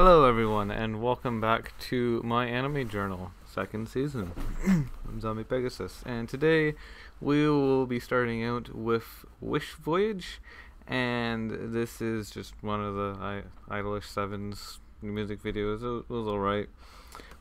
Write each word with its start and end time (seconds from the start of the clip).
Hello, 0.00 0.26
everyone, 0.26 0.70
and 0.70 1.02
welcome 1.02 1.40
back 1.40 1.76
to 1.80 2.22
my 2.24 2.46
anime 2.46 2.88
journal, 2.88 3.32
second 3.44 3.88
season. 3.88 4.30
I'm 4.68 5.20
Zombie 5.20 5.42
Pegasus, 5.42 6.04
and 6.06 6.28
today 6.28 6.76
we 7.20 7.50
will 7.50 7.84
be 7.84 7.98
starting 7.98 8.44
out 8.44 8.72
with 8.72 9.24
Wish 9.40 9.72
Voyage, 9.72 10.40
and 10.86 11.74
this 11.74 12.00
is 12.00 12.30
just 12.30 12.54
one 12.60 12.80
of 12.80 12.94
the 12.94 13.16
I- 13.20 13.74
Idolish 13.74 14.04
Seven's 14.04 14.78
music 15.02 15.42
videos. 15.42 15.78
It 15.78 16.08
was 16.08 16.28
alright. 16.28 16.68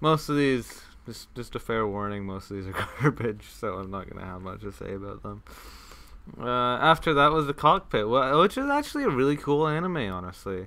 Most 0.01 0.27
of 0.27 0.35
these, 0.35 0.81
just 1.05 1.31
just 1.35 1.53
a 1.53 1.59
fair 1.59 1.85
warning, 1.85 2.25
most 2.25 2.49
of 2.49 2.57
these 2.57 2.65
are 2.65 2.87
garbage, 2.99 3.45
so 3.51 3.75
I'm 3.75 3.91
not 3.91 4.09
gonna 4.09 4.25
have 4.25 4.41
much 4.41 4.61
to 4.61 4.71
say 4.71 4.95
about 4.95 5.21
them. 5.21 5.43
Uh, 6.39 6.77
after 6.77 7.13
that 7.13 7.31
was 7.31 7.45
the 7.45 7.53
cockpit, 7.53 8.09
which 8.09 8.57
is 8.57 8.67
actually 8.67 9.03
a 9.03 9.09
really 9.09 9.37
cool 9.37 9.67
anime. 9.67 9.97
Honestly, 9.97 10.65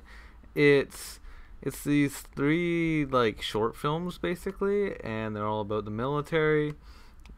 it's 0.55 1.20
it's 1.63 1.85
these 1.85 2.21
three 2.21 3.05
like 3.05 3.43
short 3.43 3.77
films 3.77 4.19
basically, 4.19 4.99
and 5.03 5.37
they're 5.37 5.47
all 5.47 5.61
about 5.61 5.85
the 5.85 5.91
military, 5.91 6.75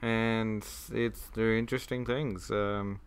and 0.00 0.64
it's 0.92 1.22
they're 1.34 1.56
interesting 1.56 2.06
things. 2.06 2.50
Um, 2.50 3.00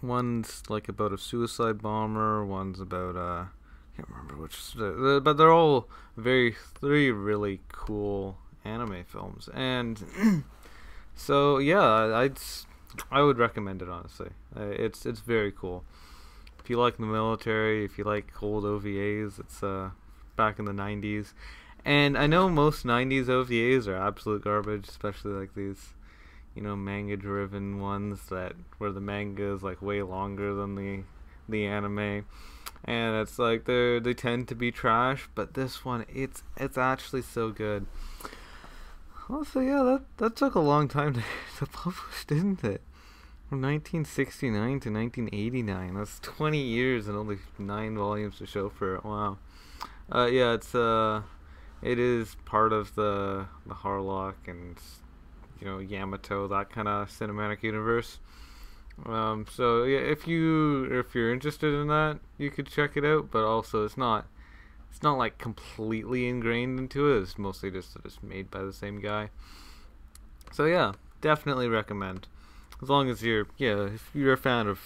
one's 0.00 0.62
like 0.68 0.88
about 0.88 1.12
a 1.12 1.18
suicide 1.18 1.82
bomber. 1.82 2.44
One's 2.44 2.80
about 2.80 3.16
uh, 3.16 3.46
I 3.46 3.96
can't 3.96 4.08
remember 4.08 4.36
which, 4.36 4.56
but 4.76 5.36
they're 5.36 5.52
all 5.52 5.88
very 6.16 6.54
three 6.80 7.10
really 7.10 7.60
cool 7.68 8.38
anime 8.64 9.04
films, 9.04 9.48
and 9.52 10.44
so 11.16 11.58
yeah, 11.58 12.14
I'd 12.16 12.38
I 13.10 13.22
would 13.22 13.38
recommend 13.38 13.82
it 13.82 13.88
honestly. 13.88 14.30
Uh, 14.56 14.66
it's 14.66 15.04
it's 15.04 15.20
very 15.20 15.50
cool 15.50 15.84
if 16.62 16.70
you 16.70 16.78
like 16.78 16.96
the 16.96 17.06
military, 17.06 17.84
if 17.84 17.98
you 17.98 18.04
like 18.04 18.32
old 18.40 18.64
OVAs, 18.64 19.40
it's 19.40 19.62
uh 19.62 19.90
back 20.36 20.58
in 20.58 20.64
the 20.64 20.72
90s. 20.72 21.32
And 21.84 22.16
I 22.16 22.26
know 22.26 22.48
most 22.48 22.86
90s 22.86 23.26
OVAs 23.26 23.88
are 23.88 23.96
absolute 23.96 24.44
garbage, 24.44 24.88
especially 24.88 25.32
like 25.32 25.54
these, 25.54 25.94
you 26.54 26.62
know, 26.62 26.76
manga 26.76 27.16
driven 27.16 27.80
ones 27.80 28.26
that 28.30 28.54
where 28.78 28.92
the 28.92 29.00
manga 29.00 29.52
is 29.52 29.62
like 29.62 29.82
way 29.82 30.02
longer 30.02 30.54
than 30.54 30.76
the 30.76 31.02
the 31.48 31.66
anime. 31.66 32.24
And 32.84 33.16
it's 33.16 33.38
like 33.38 33.64
they 33.64 33.98
they 33.98 34.14
tend 34.14 34.46
to 34.48 34.54
be 34.54 34.70
trash, 34.70 35.28
but 35.34 35.54
this 35.54 35.84
one 35.84 36.04
it's 36.08 36.44
it's 36.56 36.78
actually 36.78 37.22
so 37.22 37.50
good. 37.50 37.86
Also, 39.28 39.60
yeah, 39.60 39.82
that 39.82 40.02
that 40.18 40.36
took 40.36 40.54
a 40.54 40.60
long 40.60 40.86
time 40.86 41.14
to, 41.14 41.22
to 41.58 41.66
publish, 41.66 42.24
didn't 42.26 42.62
it? 42.62 42.82
From 43.52 43.60
1969 43.60 44.50
to 44.80 44.90
1989. 44.90 45.94
That's 45.94 46.18
20 46.20 46.58
years 46.58 47.06
and 47.06 47.18
only 47.18 47.36
nine 47.58 47.98
volumes 47.98 48.38
to 48.38 48.46
show 48.46 48.70
for 48.70 48.94
it. 48.94 49.04
Wow. 49.04 49.36
Uh, 50.10 50.24
yeah, 50.24 50.54
it's 50.54 50.74
uh, 50.74 51.20
it 51.82 51.98
is 51.98 52.34
part 52.46 52.72
of 52.72 52.94
the 52.94 53.48
the 53.66 53.74
Harlock 53.74 54.36
and 54.46 54.78
you 55.60 55.66
know 55.66 55.80
Yamato 55.80 56.48
that 56.48 56.70
kind 56.70 56.88
of 56.88 57.10
cinematic 57.10 57.62
universe. 57.62 58.20
Um, 59.04 59.44
so 59.50 59.84
yeah, 59.84 59.98
if 59.98 60.26
you 60.26 60.84
if 60.84 61.14
you're 61.14 61.30
interested 61.30 61.74
in 61.74 61.88
that, 61.88 62.20
you 62.38 62.50
could 62.50 62.68
check 62.68 62.96
it 62.96 63.04
out. 63.04 63.30
But 63.30 63.44
also, 63.44 63.84
it's 63.84 63.98
not 63.98 64.28
it's 64.90 65.02
not 65.02 65.18
like 65.18 65.36
completely 65.36 66.26
ingrained 66.26 66.78
into 66.78 67.12
it. 67.12 67.20
It's 67.20 67.36
mostly 67.36 67.70
just 67.70 67.92
that 67.92 68.06
it's 68.06 68.22
made 68.22 68.50
by 68.50 68.62
the 68.62 68.72
same 68.72 68.98
guy. 68.98 69.28
So 70.52 70.64
yeah, 70.64 70.92
definitely 71.20 71.68
recommend 71.68 72.28
as 72.82 72.90
long 72.90 73.08
as 73.08 73.22
you're 73.22 73.46
yeah 73.56 73.84
if 73.84 74.10
you're 74.12 74.32
a 74.32 74.38
fan 74.38 74.66
of 74.66 74.80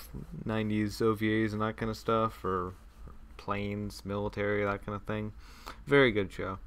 90s 0.46 1.00
ovas 1.00 1.52
and 1.52 1.62
that 1.62 1.76
kind 1.76 1.90
of 1.90 1.96
stuff 1.96 2.44
or 2.44 2.74
planes 3.36 4.04
military 4.04 4.64
that 4.64 4.84
kind 4.84 4.94
of 4.94 5.02
thing 5.02 5.32
very 5.86 6.12
good 6.12 6.30
show. 6.30 6.58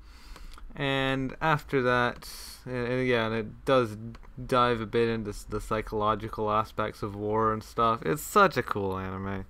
And 0.75 1.35
after 1.41 1.81
that 1.83 2.29
and, 2.65 2.87
and 2.87 3.07
yeah 3.07 3.29
it 3.29 3.65
does 3.65 3.95
dive 4.43 4.81
a 4.81 4.85
bit 4.85 5.07
into 5.07 5.33
the 5.49 5.61
psychological 5.61 6.51
aspects 6.51 7.03
of 7.03 7.15
war 7.15 7.53
and 7.53 7.63
stuff. 7.63 8.01
It's 8.03 8.23
such 8.23 8.57
a 8.57 8.63
cool 8.63 8.97
anime. 8.97 9.45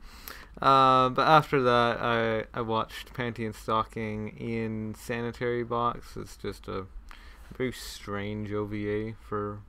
Uh, 0.61 1.09
but 1.09 1.27
after 1.27 1.61
that 1.61 2.01
I, 2.01 2.45
I 2.53 2.61
watched 2.61 3.13
panty 3.13 3.45
and 3.45 3.55
stocking 3.55 4.29
in 4.37 4.95
sanitary 4.95 5.63
box. 5.63 6.17
It's 6.17 6.35
just 6.35 6.67
a 6.67 6.85
very 7.55 7.71
strange 7.71 8.51
ova 8.51 9.13
for 9.21 9.59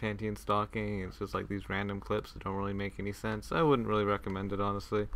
panty 0.00 0.26
and 0.28 0.38
stocking. 0.38 1.00
It's 1.02 1.18
just 1.18 1.34
like 1.34 1.48
these 1.48 1.68
random 1.68 2.00
clips 2.00 2.32
that 2.32 2.44
don't 2.44 2.56
really 2.56 2.72
make 2.72 2.94
any 2.98 3.12
sense. 3.12 3.52
I 3.52 3.62
wouldn't 3.62 3.88
really 3.88 4.04
recommend 4.04 4.52
it 4.52 4.60
honestly. 4.60 5.08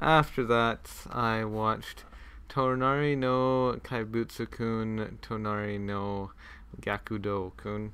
After 0.00 0.44
that, 0.44 0.90
I 1.10 1.44
watched 1.44 2.04
Tonari 2.48 3.16
no 3.16 3.78
Kaibutsu-kun, 3.82 5.18
Tonari 5.22 5.78
no 5.78 6.32
Gokudou-kun, 6.80 7.92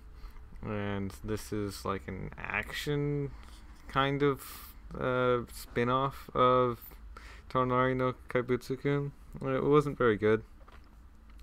and 0.65 1.13
this 1.25 1.53
is 1.53 1.85
like 1.85 2.03
an 2.07 2.31
action 2.39 3.31
kind 3.89 4.23
of 4.23 4.43
uh, 4.99 5.41
spin-off 5.53 6.31
of 6.35 6.79
Tonari 7.51 7.97
no 7.97 8.15
Kaibutsu-kun. 8.29 9.13
It 9.43 9.65
wasn't 9.65 9.99
very 9.99 10.17
good. 10.17 10.43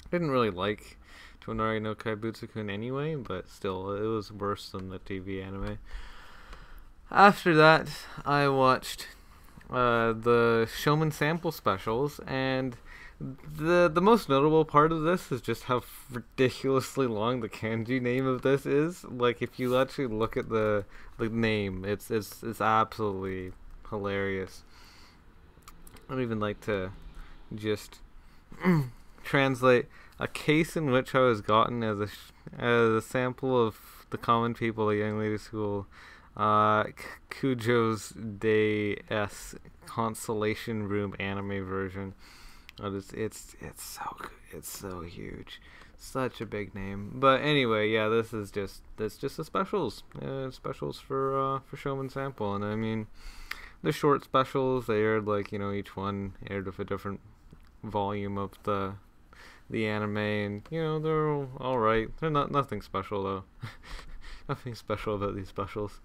I 0.08 0.10
didn't 0.12 0.32
really 0.32 0.50
like 0.50 0.98
Tonari 1.46 1.82
no 1.82 1.94
Kaibutsu-kun 1.94 2.70
anyway, 2.70 3.16
but 3.16 3.48
still, 3.50 3.92
it 3.92 4.08
was 4.08 4.32
worse 4.32 4.70
than 4.70 4.90
the 4.90 5.00
TV 5.00 5.46
anime. 5.46 5.78
After 7.12 7.56
that, 7.56 7.90
I 8.26 8.48
watched 8.48 9.08
uh, 9.70 10.14
the 10.14 10.68
Shomin 10.76 11.14
Sample 11.14 11.52
specials, 11.52 12.20
and 12.26 12.78
the 13.20 13.90
the 13.94 14.02
most 14.02 14.28
notable 14.28 14.66
part 14.66 14.92
of 14.92 15.04
this 15.04 15.32
is 15.32 15.42
just 15.42 15.64
how 15.64 15.84
ridiculously 16.12 17.08
long 17.08 17.42
the 17.42 17.50
kanji 17.50 18.02
name 18.02 18.26
of 18.26 18.42
this 18.42 18.66
is. 18.66 19.04
Like, 19.04 19.42
if 19.42 19.60
you 19.60 19.78
actually 19.78 20.08
look 20.08 20.36
at 20.36 20.50
the 20.50 20.86
the 21.18 21.30
name, 21.30 21.86
it's 21.86 22.10
it's 22.10 22.42
it's 22.42 22.62
absolutely 22.62 23.54
hilarious. 23.90 24.64
I'd 26.10 26.20
even 26.20 26.40
like 26.40 26.62
to 26.62 26.92
just 27.54 28.00
translate 29.24 29.86
a 30.20 30.28
case 30.28 30.76
in 30.78 30.92
which 30.92 31.14
I 31.14 31.20
was 31.20 31.42
gotten 31.42 31.84
as 31.84 32.00
a 32.00 32.08
as 32.58 32.90
a 32.90 33.02
sample 33.02 33.68
of 33.68 34.06
the 34.10 34.18
common 34.18 34.54
people 34.54 34.90
at 34.90 34.98
Young 34.98 35.20
Lady 35.20 35.38
School, 35.38 35.88
uh, 36.38 36.86
Kujo's 37.30 38.10
Day 38.10 38.98
S 39.10 39.56
Consolation 39.86 40.88
Room 40.88 41.16
anime 41.20 41.66
version. 41.66 42.14
It's 42.82 43.12
it's 43.14 43.56
it's 43.62 43.84
so. 43.84 44.18
It's 44.52 44.70
so 44.70 45.02
huge, 45.02 45.62
such 45.98 46.40
a 46.40 46.46
big 46.46 46.74
name. 46.74 47.12
But 47.16 47.42
anyway, 47.42 47.90
yeah, 47.90 48.08
this 48.08 48.34
is 48.34 48.52
just 48.52 48.82
that's 48.96 49.18
just 49.18 49.38
the 49.38 49.44
specials. 49.44 50.04
Uh, 50.22 50.50
specials 50.52 51.00
for 51.00 51.38
uh, 51.38 51.60
for 51.66 51.76
Shomin 51.76 52.10
Sample, 52.12 52.56
and 52.56 52.64
I 52.64 52.76
mean, 52.76 53.08
the 53.84 53.92
short 53.92 54.24
specials 54.24 54.88
they 54.88 55.02
aired 55.02 55.26
like 55.26 55.52
you 55.52 55.60
know 55.60 55.72
each 55.72 55.96
one 55.98 56.34
aired 56.50 56.66
with 56.66 56.80
a 56.80 56.86
different 56.86 57.20
volume 57.84 58.38
of 58.38 58.52
the 58.64 58.96
the 59.70 59.88
anime, 59.88 60.18
and 60.18 60.62
you 60.70 60.82
know 60.82 61.00
they're 61.00 61.28
all, 61.60 61.80
right. 61.80 62.10
They're 62.20 62.30
not 62.30 62.52
nothing 62.52 62.82
special 62.82 63.24
though. 63.24 63.44
nothing 64.50 64.76
special 64.76 65.16
about 65.16 65.36
these 65.36 65.50
specials. 65.50 66.00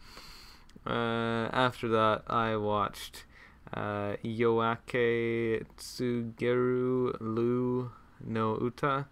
Uh, 0.86 1.48
after 1.52 1.88
that, 1.88 2.22
I 2.26 2.56
watched 2.56 3.24
uh, 3.74 4.16
Yoake 4.24 5.64
Tsugeru 5.76 7.16
Lu 7.20 7.90
no 8.24 8.58
Uta, 8.60 9.06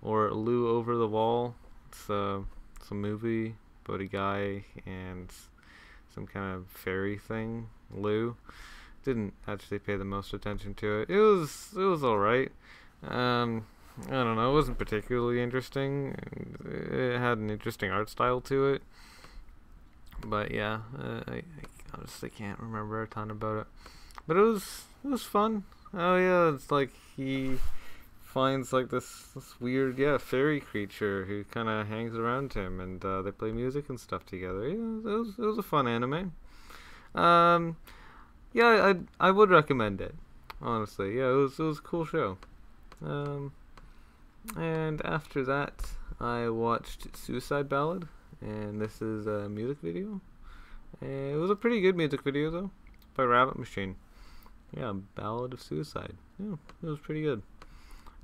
or 0.00 0.30
Lu 0.32 0.68
Over 0.68 0.96
the 0.96 1.08
Wall. 1.08 1.54
It's 1.88 2.08
a 2.08 2.44
it's 2.76 2.90
a 2.90 2.94
movie 2.94 3.56
about 3.84 4.00
a 4.00 4.06
guy 4.06 4.64
and 4.86 5.30
some 6.14 6.26
kind 6.26 6.54
of 6.54 6.66
fairy 6.68 7.18
thing. 7.18 7.68
Lu 7.92 8.36
didn't 9.04 9.34
actually 9.48 9.78
pay 9.78 9.96
the 9.96 10.04
most 10.04 10.32
attention 10.32 10.74
to 10.74 11.00
it. 11.00 11.10
It 11.10 11.18
was 11.18 11.74
it 11.76 11.82
was 11.82 12.04
all 12.04 12.18
right. 12.18 12.52
Um, 13.06 13.66
I 14.06 14.10
don't 14.10 14.36
know. 14.36 14.50
It 14.50 14.54
wasn't 14.54 14.78
particularly 14.78 15.42
interesting. 15.42 16.16
It 16.64 17.18
had 17.18 17.38
an 17.38 17.50
interesting 17.50 17.90
art 17.90 18.08
style 18.08 18.40
to 18.42 18.68
it. 18.68 18.82
But 20.24 20.50
yeah, 20.50 20.80
uh, 20.98 21.20
I, 21.26 21.34
I 21.34 21.42
honestly 21.94 22.30
can't 22.30 22.58
remember 22.58 23.02
a 23.02 23.06
ton 23.06 23.30
about 23.30 23.58
it. 23.58 23.66
But 24.26 24.36
it 24.36 24.40
was 24.40 24.84
it 25.04 25.08
was 25.08 25.22
fun. 25.24 25.64
Oh 25.92 26.16
yeah, 26.16 26.54
it's 26.54 26.70
like 26.70 26.90
he 27.16 27.58
finds 28.22 28.72
like 28.72 28.88
this 28.88 29.28
this 29.34 29.60
weird 29.60 29.98
yeah 29.98 30.16
fairy 30.16 30.58
creature 30.58 31.26
who 31.26 31.44
kind 31.44 31.68
of 31.68 31.88
hangs 31.88 32.14
around 32.14 32.54
him, 32.54 32.80
and 32.80 33.04
uh, 33.04 33.20
they 33.22 33.30
play 33.30 33.52
music 33.52 33.88
and 33.88 34.00
stuff 34.00 34.24
together. 34.24 34.66
Yeah, 34.68 34.74
it 34.74 35.18
was 35.18 35.28
it 35.38 35.44
was 35.44 35.58
a 35.58 35.62
fun 35.62 35.86
anime. 35.86 36.32
Um, 37.14 37.76
yeah, 38.52 38.94
I 39.20 39.28
I 39.28 39.30
would 39.30 39.50
recommend 39.50 40.00
it. 40.00 40.14
Honestly, 40.62 41.18
yeah, 41.18 41.30
it 41.30 41.34
was 41.34 41.58
it 41.58 41.64
was 41.64 41.78
a 41.78 41.82
cool 41.82 42.06
show. 42.06 42.38
Um, 43.04 43.52
and 44.56 45.00
after 45.04 45.44
that, 45.44 45.92
I 46.20 46.48
watched 46.48 47.16
Suicide 47.16 47.68
Ballad, 47.68 48.08
and 48.40 48.80
this 48.80 49.02
is 49.02 49.26
a 49.26 49.48
music 49.48 49.78
video. 49.82 50.20
It 51.00 51.38
was 51.38 51.50
a 51.50 51.56
pretty 51.56 51.80
good 51.80 51.96
music 51.96 52.22
video 52.22 52.50
though, 52.50 52.70
by 53.16 53.24
Rabbit 53.24 53.58
Machine. 53.58 53.96
yeah, 54.76 54.92
Ballad 55.14 55.52
of 55.52 55.62
Suicide. 55.62 56.14
Yeah, 56.38 56.56
it 56.82 56.86
was 56.86 56.98
pretty 56.98 57.22
good. 57.22 57.42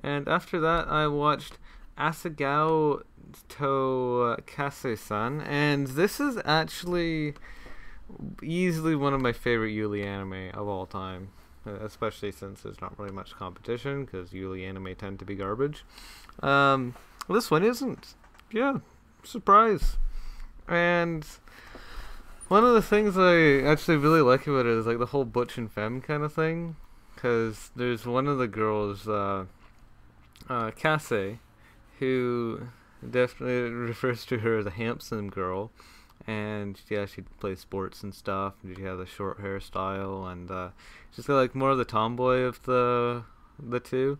And 0.03 0.29
after 0.29 0.61
that, 0.61 0.89
I 0.89 1.07
watched 1.09 1.59
Asagao 1.99 3.03
to 3.49 4.37
Kase-san, 4.47 5.41
and 5.41 5.89
this 5.89 6.21
is 6.21 6.39
actually 6.45 7.35
easily 8.43 8.95
one 8.95 9.13
of 9.13 9.21
my 9.21 9.33
favorite 9.33 9.71
Yuri 9.73 10.07
anime 10.07 10.51
of 10.55 10.69
all 10.69 10.87
time, 10.87 11.31
especially 11.83 12.33
since 12.33 12.63
there's 12.63 12.81
not 12.81 12.99
really 12.99 13.13
much 13.13 13.35
competition 13.37 14.05
because 14.05 14.33
Yuri 14.33 14.65
anime 14.65 14.95
tend 14.95 15.19
to 15.19 15.25
be 15.25 15.35
garbage. 15.35 15.85
Um, 16.43 16.95
this 17.29 17.51
one 17.51 17.63
isn't. 17.63 18.15
Yeah, 18.51 18.79
surprise. 19.23 19.97
And 20.67 21.27
one 22.49 22.65
of 22.65 22.75
the 22.75 22.83
things 22.83 23.17
I 23.19 23.61
actually 23.69 23.97
really 23.97 24.21
like 24.21 24.47
about 24.47 24.67
it 24.67 24.73
is 24.73 24.87
like 24.87 24.99
the 24.99 25.07
whole 25.07 25.25
butch 25.25 25.59
and 25.59 25.71
femme 25.71 26.01
kind 26.01 26.23
of 26.23 26.33
thing, 26.33 26.77
because 27.15 27.71
there's 27.77 28.07
one 28.07 28.27
of 28.27 28.39
the 28.39 28.49
girls, 28.49 29.09
uh, 29.09 29.45
uh, 30.49 30.71
who 31.99 32.69
definitely 33.09 33.71
refers 33.71 34.25
to 34.27 34.39
her 34.39 34.59
as 34.59 34.67
a 34.67 34.71
handsome 34.71 35.31
girl. 35.31 35.71
And 36.27 36.81
yeah, 36.89 37.07
she 37.07 37.23
plays 37.23 37.61
sports 37.61 38.03
and 38.03 38.15
stuff. 38.15 38.55
And 38.63 38.77
she 38.77 38.83
has 38.83 38.99
a 38.99 39.07
short 39.07 39.43
hairstyle, 39.43 40.31
and 40.31 40.51
uh, 40.51 40.69
she's 41.11 41.29
like 41.29 41.55
more 41.55 41.71
of 41.71 41.79
the 41.79 41.85
tomboy 41.85 42.41
of 42.41 42.63
the 42.65 43.25
the 43.59 43.81
two. 43.81 44.19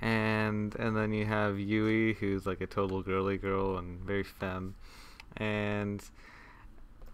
And 0.00 0.74
and 0.76 0.96
then 0.96 1.12
you 1.12 1.24
have 1.24 1.58
Yui, 1.58 2.14
who's 2.14 2.46
like 2.46 2.60
a 2.60 2.66
total 2.66 3.02
girly 3.02 3.38
girl 3.38 3.78
and 3.78 4.00
very 4.00 4.24
femme. 4.24 4.74
And 5.36 6.02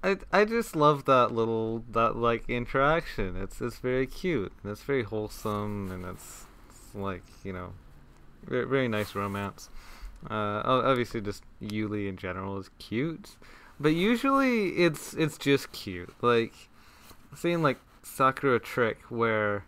I 0.03 0.17
I 0.33 0.45
just 0.45 0.75
love 0.75 1.05
that 1.05 1.33
little 1.33 1.85
that 1.93 2.17
like 2.17 2.49
interaction. 2.49 3.37
It's 3.37 3.61
it's 3.61 3.79
very 3.79 4.07
cute 4.07 4.53
and 4.63 4.73
it's 4.73 4.83
very 4.83 5.05
wholesome 5.05 5.91
and 5.93 6.05
it's, 6.05 6.47
it's 6.69 6.95
like 6.95 7.23
you 7.45 7.53
know, 7.53 7.73
very, 8.45 8.67
very 8.67 8.89
nice 8.89 9.15
romance. 9.15 9.69
Uh, 10.29 10.63
obviously, 10.65 11.21
just 11.21 11.43
Yuri 11.61 12.09
in 12.09 12.17
general 12.17 12.59
is 12.59 12.71
cute, 12.79 13.37
but 13.81 13.91
usually 13.91 14.77
it's 14.77 15.15
it's 15.15 15.39
just 15.39 15.73
cute. 15.73 16.15
Like 16.21 16.53
seeing 17.37 17.63
like 17.63 17.79
Sakura 18.03 18.61
Trick 18.61 18.99
where 19.09 19.65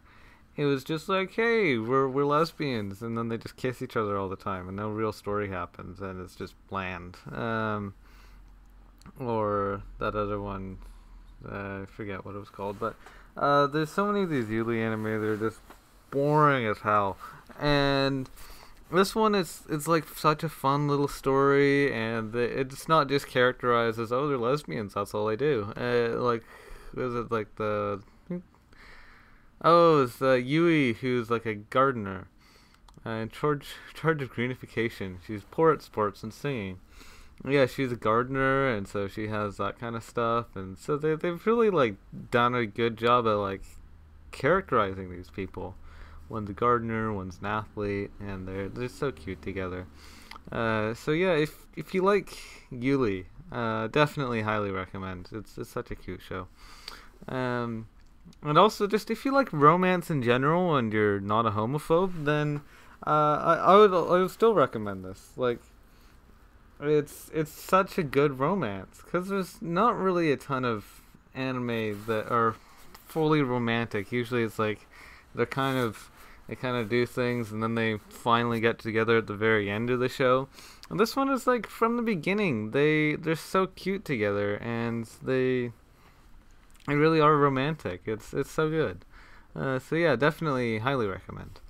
it 0.57 0.67
was 0.67 0.85
just 0.85 1.09
like, 1.09 1.33
hey, 1.35 1.79
we're 1.79 2.09
we're 2.09 2.25
lesbians, 2.25 3.03
and 3.03 3.19
then 3.19 3.29
they 3.29 3.39
just 3.39 3.57
kiss 3.57 3.83
each 3.83 3.97
other 3.97 4.17
all 4.17 4.29
the 4.29 4.37
time, 4.37 4.69
and 4.69 4.77
no 4.77 4.89
real 4.89 5.13
story 5.13 5.49
happens, 5.49 6.01
and 6.01 6.21
it's 6.21 6.37
just 6.37 6.55
bland. 6.69 7.17
Um, 7.33 7.95
or 9.19 9.83
that 9.99 10.15
other 10.15 10.41
one, 10.41 10.79
uh, 11.47 11.83
I 11.83 11.87
forget 11.87 12.25
what 12.25 12.35
it 12.35 12.39
was 12.39 12.51
called, 12.51 12.79
but 12.79 12.95
uh, 13.37 13.67
there's 13.67 13.91
so 13.91 14.07
many 14.07 14.23
of 14.23 14.31
these 14.31 14.49
Yuri 14.49 14.83
anime 14.83 15.05
that 15.05 15.29
are 15.29 15.37
just 15.37 15.59
boring 16.11 16.67
as 16.67 16.79
hell, 16.79 17.17
and 17.61 18.31
this 18.91 19.15
one 19.15 19.35
is 19.35 19.63
it's 19.69 19.89
like 19.89 20.09
such 20.09 20.43
a 20.43 20.49
fun 20.49 20.89
little 20.89 21.09
story, 21.09 21.93
and 21.93 22.35
it's 22.35 22.89
not 22.89 23.09
just 23.09 23.27
characterized 23.27 23.99
as 23.99 24.13
oh 24.13 24.29
they're 24.29 24.39
lesbians. 24.39 24.95
That's 24.95 25.15
all 25.15 25.27
they 25.27 25.37
do. 25.37 25.73
Uh, 25.77 26.21
like, 26.21 26.45
is 26.97 27.15
it 27.15 27.31
like 27.31 27.55
the 27.57 28.03
oh 29.63 30.03
it's 30.03 30.21
Yui 30.21 30.95
who's 30.95 31.31
like 31.31 31.47
a 31.47 31.55
gardener, 31.55 32.29
uh, 33.05 33.11
in 33.11 33.31
charge 33.31 33.69
charge 33.95 34.23
of 34.23 34.33
greenification. 34.33 35.17
She's 35.27 35.45
poor 35.51 35.73
at 35.73 35.83
sports 35.83 36.23
and 36.23 36.33
singing. 36.33 36.79
Yeah, 37.47 37.67
she's 37.67 37.91
a 37.91 37.97
gardener, 37.97 38.69
and 38.69 38.87
so 38.87 39.09
she 39.09 39.27
has 39.29 39.57
that 39.57 39.79
kind 39.79 39.97
of 39.97 40.05
stuff, 40.05 40.55
and 40.55 40.79
so 40.79 40.97
they 40.97 41.15
they've 41.17 41.45
really 41.47 41.71
like 41.71 41.97
done 42.31 42.55
a 42.55 42.67
good 42.67 42.97
job 42.97 43.27
at 43.27 43.33
like 43.33 43.63
characterizing 44.31 45.11
these 45.11 45.31
people 45.31 45.75
one's 46.29 46.51
a 46.51 46.53
gardener, 46.53 47.13
one's 47.13 47.39
an 47.41 47.47
athlete, 47.47 48.11
and 48.21 48.47
they're 48.47 48.69
they're 48.69 48.89
so 48.89 49.13
cute 49.13 49.43
together. 49.43 49.87
Uh, 50.51 50.95
so 50.95 51.11
yeah, 51.11 51.33
if 51.33 51.67
if 51.77 51.95
you 51.95 52.03
like 52.03 52.37
Yuri, 52.71 53.27
uh, 53.53 53.89
definitely 53.89 54.43
highly 54.43 54.71
recommend. 54.71 55.29
It's 55.33 55.57
it's 55.59 55.71
such 55.71 55.91
a 55.91 55.95
cute 55.95 56.21
show. 56.23 56.47
Um, 57.29 57.89
and 58.43 58.59
also 58.59 58.87
just 58.87 59.11
if 59.11 59.25
you 59.25 59.33
like 59.33 59.53
romance 59.53 60.11
in 60.11 60.23
general 60.23 60.77
and 60.77 60.93
you're 60.93 61.21
not 61.21 61.47
a 61.47 61.51
homophobe, 61.51 62.25
then 62.25 62.63
uh, 63.07 63.11
I 63.11 63.55
I 63.55 63.77
would 63.77 63.93
I 63.93 64.21
would 64.21 64.31
still 64.31 64.55
recommend 64.55 65.05
this. 65.05 65.33
Like, 65.37 65.61
it's 66.81 67.31
it's 67.35 67.53
such 67.53 67.99
a 67.99 68.03
good 68.03 68.39
romance 68.39 69.01
because 69.05 69.29
there's 69.29 69.61
not 69.63 69.97
really 69.97 70.33
a 70.33 70.37
ton 70.37 70.65
of 70.65 71.03
anime 71.35 72.05
that 72.07 72.31
are 72.31 72.55
fully 73.07 73.43
romantic. 73.43 74.13
Usually, 74.13 74.43
it's 74.43 74.59
like 74.59 74.87
they're 75.35 75.47
kind 75.47 75.79
of 75.79 76.11
they 76.49 76.55
kind 76.55 76.77
of 76.77 76.89
do 76.89 77.07
things 77.07 77.53
and 77.53 77.63
then 77.63 77.75
they 77.75 77.99
finally 78.09 78.61
get 78.61 78.79
together 78.79 79.19
at 79.19 79.27
the 79.27 79.35
very 79.35 79.71
end 79.71 79.91
of 79.91 80.01
the 80.01 80.09
show. 80.09 80.49
And 80.91 81.01
this 81.01 81.17
one 81.17 81.31
is 81.31 81.47
like 81.47 81.67
from 81.67 81.97
the 81.97 82.03
beginning. 82.03 82.73
They 82.73 83.17
they're 83.17 83.37
so 83.37 83.67
cute 83.67 84.05
together 84.05 84.57
and 84.57 85.09
they 85.23 85.73
they 86.87 86.95
really 86.95 87.21
are 87.21 87.37
romantic. 87.37 88.03
It's 88.07 88.35
it's 88.35 88.51
so 88.51 88.69
good. 88.69 89.05
Uh, 89.57 89.79
so 89.79 89.97
yeah, 89.97 90.17
definitely 90.17 90.79
highly 90.79 91.07
recommend. 91.07 91.61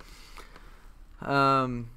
Um, 1.21 1.89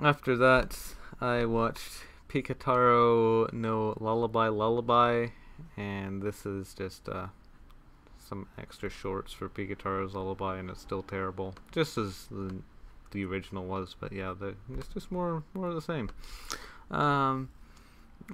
after 0.00 0.36
that, 0.36 0.76
I 1.20 1.46
watched 1.46 2.04
Pikotarou 2.28 3.52
no 3.52 3.96
Lullaby 3.98 4.48
Lullaby, 4.48 5.28
and 5.76 6.20
this 6.20 6.44
is 6.44 6.74
just 6.74 7.08
uh, 7.08 7.28
some 8.28 8.48
extra 8.58 8.88
shorts 8.88 9.32
for 9.32 9.48
Pikotarou's 9.48 10.14
Lullaby, 10.14 10.58
and 10.58 10.70
it's 10.70 10.80
still 10.80 11.02
terrible, 11.02 11.54
just 11.72 11.96
as 11.98 12.26
the, 12.30 12.56
the 13.12 13.24
original 13.24 13.64
was. 13.64 13.94
But 13.98 14.12
yeah, 14.12 14.34
the, 14.38 14.54
it's 14.76 14.88
just 14.88 15.10
more 15.10 15.42
more 15.54 15.68
of 15.68 15.74
the 15.74 15.82
same. 15.82 16.10
Um, 16.90 17.50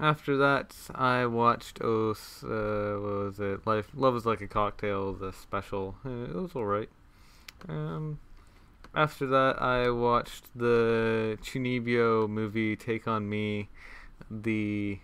after 0.01 0.37
that, 0.39 0.75
I 0.95 1.27
watched 1.27 1.79
oh, 1.83 2.11
uh, 2.11 3.01
what 3.01 3.25
was 3.27 3.41
it? 3.41 3.67
Life, 3.67 3.89
Love 3.95 4.17
is 4.17 4.27
like 4.27 4.41
a 4.41 4.49
cocktail, 4.49 5.13
the 5.13 5.33
special. 5.33 5.97
Uh, 6.05 6.25
it 6.25 6.35
was 6.35 6.57
alright. 6.57 6.89
Um, 7.69 8.19
after 8.95 9.27
that, 9.27 9.61
I 9.61 9.91
watched 9.91 10.47
the 10.55 11.39
Chunibyo 11.43 12.29
movie 12.29 12.77
Take 12.77 13.07
on 13.09 13.29
Me, 13.29 13.69
the 14.31 14.99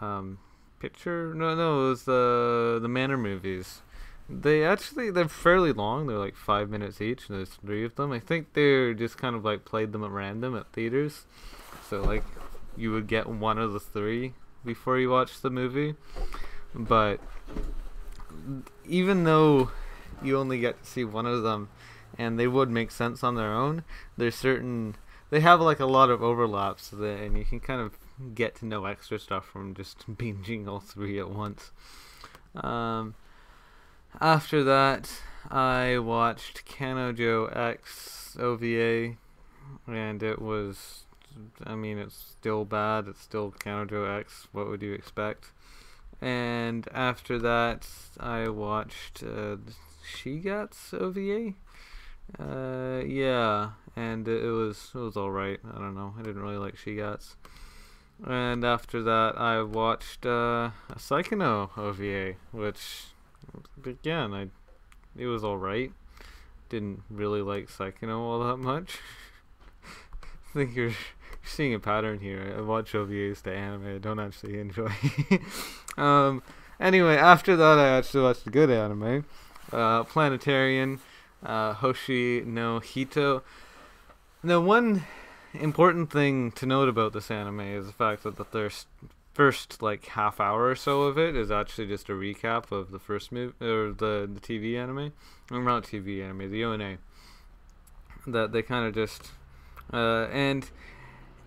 um, 0.00 0.38
picture. 0.78 1.34
No, 1.34 1.54
no, 1.54 1.86
it 1.86 1.88
was 1.88 2.02
the 2.04 2.78
the 2.80 2.88
Manor 2.88 3.18
movies. 3.18 3.82
They 4.28 4.64
actually 4.64 5.10
they're 5.10 5.28
fairly 5.28 5.72
long. 5.72 6.06
They're 6.06 6.18
like 6.18 6.36
five 6.36 6.68
minutes 6.68 7.00
each, 7.00 7.28
and 7.28 7.38
there's 7.38 7.50
three 7.50 7.84
of 7.84 7.94
them. 7.94 8.12
I 8.12 8.18
think 8.18 8.54
they're 8.54 8.94
just 8.94 9.18
kind 9.18 9.36
of 9.36 9.44
like 9.44 9.64
played 9.64 9.92
them 9.92 10.04
at 10.04 10.10
random 10.10 10.56
at 10.56 10.72
theaters. 10.72 11.26
So 11.88 12.02
like 12.02 12.24
you 12.76 12.92
would 12.92 13.06
get 13.06 13.28
one 13.28 13.58
of 13.58 13.72
the 13.72 13.80
three 13.80 14.34
before 14.64 14.98
you 14.98 15.10
watch 15.10 15.40
the 15.40 15.50
movie. 15.50 15.94
But 16.74 17.20
even 18.86 19.24
though 19.24 19.70
you 20.22 20.36
only 20.38 20.58
get 20.58 20.82
to 20.82 20.88
see 20.88 21.04
one 21.04 21.26
of 21.26 21.42
them, 21.42 21.68
and 22.18 22.38
they 22.38 22.46
would 22.46 22.70
make 22.70 22.90
sense 22.90 23.22
on 23.22 23.34
their 23.34 23.52
own, 23.52 23.84
there's 24.16 24.34
certain 24.34 24.96
they 25.30 25.40
have 25.40 25.60
like 25.60 25.80
a 25.80 25.86
lot 25.86 26.10
of 26.10 26.22
overlaps, 26.22 26.88
that, 26.90 27.20
and 27.20 27.36
you 27.36 27.44
can 27.44 27.60
kind 27.60 27.80
of 27.80 27.98
get 28.34 28.54
to 28.56 28.66
know 28.66 28.84
extra 28.84 29.18
stuff 29.18 29.46
from 29.46 29.74
just 29.74 30.06
binging 30.16 30.68
all 30.68 30.80
three 30.80 31.18
at 31.18 31.30
once. 31.30 31.70
Um, 32.54 33.14
after 34.20 34.64
that, 34.64 35.10
I 35.50 35.98
watched 35.98 36.66
Kanojo 36.66 37.54
X 37.54 38.36
OVA, 38.40 39.16
and 39.86 40.22
it 40.22 40.40
was, 40.40 41.04
I 41.64 41.74
mean, 41.74 41.98
it's 41.98 42.16
still 42.16 42.64
bad. 42.64 43.08
It's 43.08 43.20
still 43.20 43.52
Kanojo 43.52 44.18
X. 44.18 44.48
What 44.52 44.68
would 44.68 44.82
you 44.82 44.92
expect? 44.92 45.50
And 46.20 46.88
after 46.92 47.38
that, 47.38 47.86
I 48.18 48.48
watched 48.48 49.22
uh, 49.22 49.56
Shigatsu 50.02 51.00
OVA. 51.00 51.54
Uh, 52.40 53.04
yeah, 53.04 53.70
and 53.94 54.26
it, 54.26 54.42
was 54.42 54.90
it 54.94 54.98
was 54.98 55.16
all 55.16 55.30
right. 55.30 55.60
I 55.72 55.78
don't 55.78 55.94
know. 55.94 56.14
I 56.18 56.22
didn't 56.22 56.42
really 56.42 56.56
like 56.56 56.76
Shigatsu. 56.76 57.34
And 58.24 58.64
after 58.64 59.02
that, 59.02 59.38
I 59.38 59.62
watched 59.62 60.24
uh, 60.24 60.70
a 60.88 60.96
Saekano 60.96 61.70
OVA, 61.76 62.36
which, 62.50 63.04
again, 63.84 64.32
I 64.32 64.48
it 65.18 65.26
was 65.26 65.44
alright. 65.44 65.92
Didn't 66.68 67.02
really 67.10 67.42
like 67.42 67.68
Saekano 67.68 68.18
all 68.18 68.40
that 68.40 68.58
much. 68.58 68.98
I 69.84 70.52
think 70.52 70.76
you're 70.76 70.94
seeing 71.44 71.74
a 71.74 71.78
pattern 71.78 72.20
here. 72.20 72.54
I 72.56 72.60
watch 72.60 72.92
OVAs 72.92 73.42
to 73.42 73.52
anime. 73.52 73.96
I 73.96 73.98
don't 73.98 74.18
actually 74.18 74.58
enjoy. 74.58 74.90
um, 75.96 76.42
anyway, 76.80 77.16
after 77.16 77.56
that, 77.56 77.78
I 77.78 77.88
actually 77.88 78.24
watched 78.24 78.46
a 78.46 78.50
good 78.50 78.70
anime, 78.70 79.24
uh, 79.72 80.04
Planetarian, 80.04 81.00
uh, 81.44 81.74
Hoshi 81.74 82.42
no 82.44 82.80
Hito. 82.80 83.42
Now, 84.42 84.60
one 84.60 85.04
important 85.54 86.10
thing 86.10 86.52
to 86.52 86.66
note 86.66 86.88
about 86.88 87.12
this 87.12 87.30
anime 87.30 87.60
is 87.60 87.86
the 87.86 87.92
fact 87.92 88.22
that 88.24 88.36
the 88.36 88.44
first 88.44 88.86
first 89.36 89.82
like 89.82 90.06
half 90.06 90.40
hour 90.40 90.70
or 90.70 90.74
so 90.74 91.02
of 91.02 91.18
it 91.18 91.36
is 91.36 91.50
actually 91.50 91.86
just 91.86 92.08
a 92.08 92.12
recap 92.12 92.72
of 92.72 92.90
the 92.90 92.98
first 92.98 93.30
movie 93.30 93.52
or 93.60 93.92
the 93.92 94.28
the 94.32 94.40
TV 94.40 94.78
anime, 94.78 95.12
or 95.50 95.62
not 95.62 95.84
TV 95.84 96.24
anime, 96.24 96.50
the 96.50 96.64
ONA. 96.64 96.96
That 98.26 98.50
they 98.52 98.62
kind 98.62 98.86
of 98.86 98.94
just, 98.94 99.30
uh, 99.92 100.26
and 100.32 100.68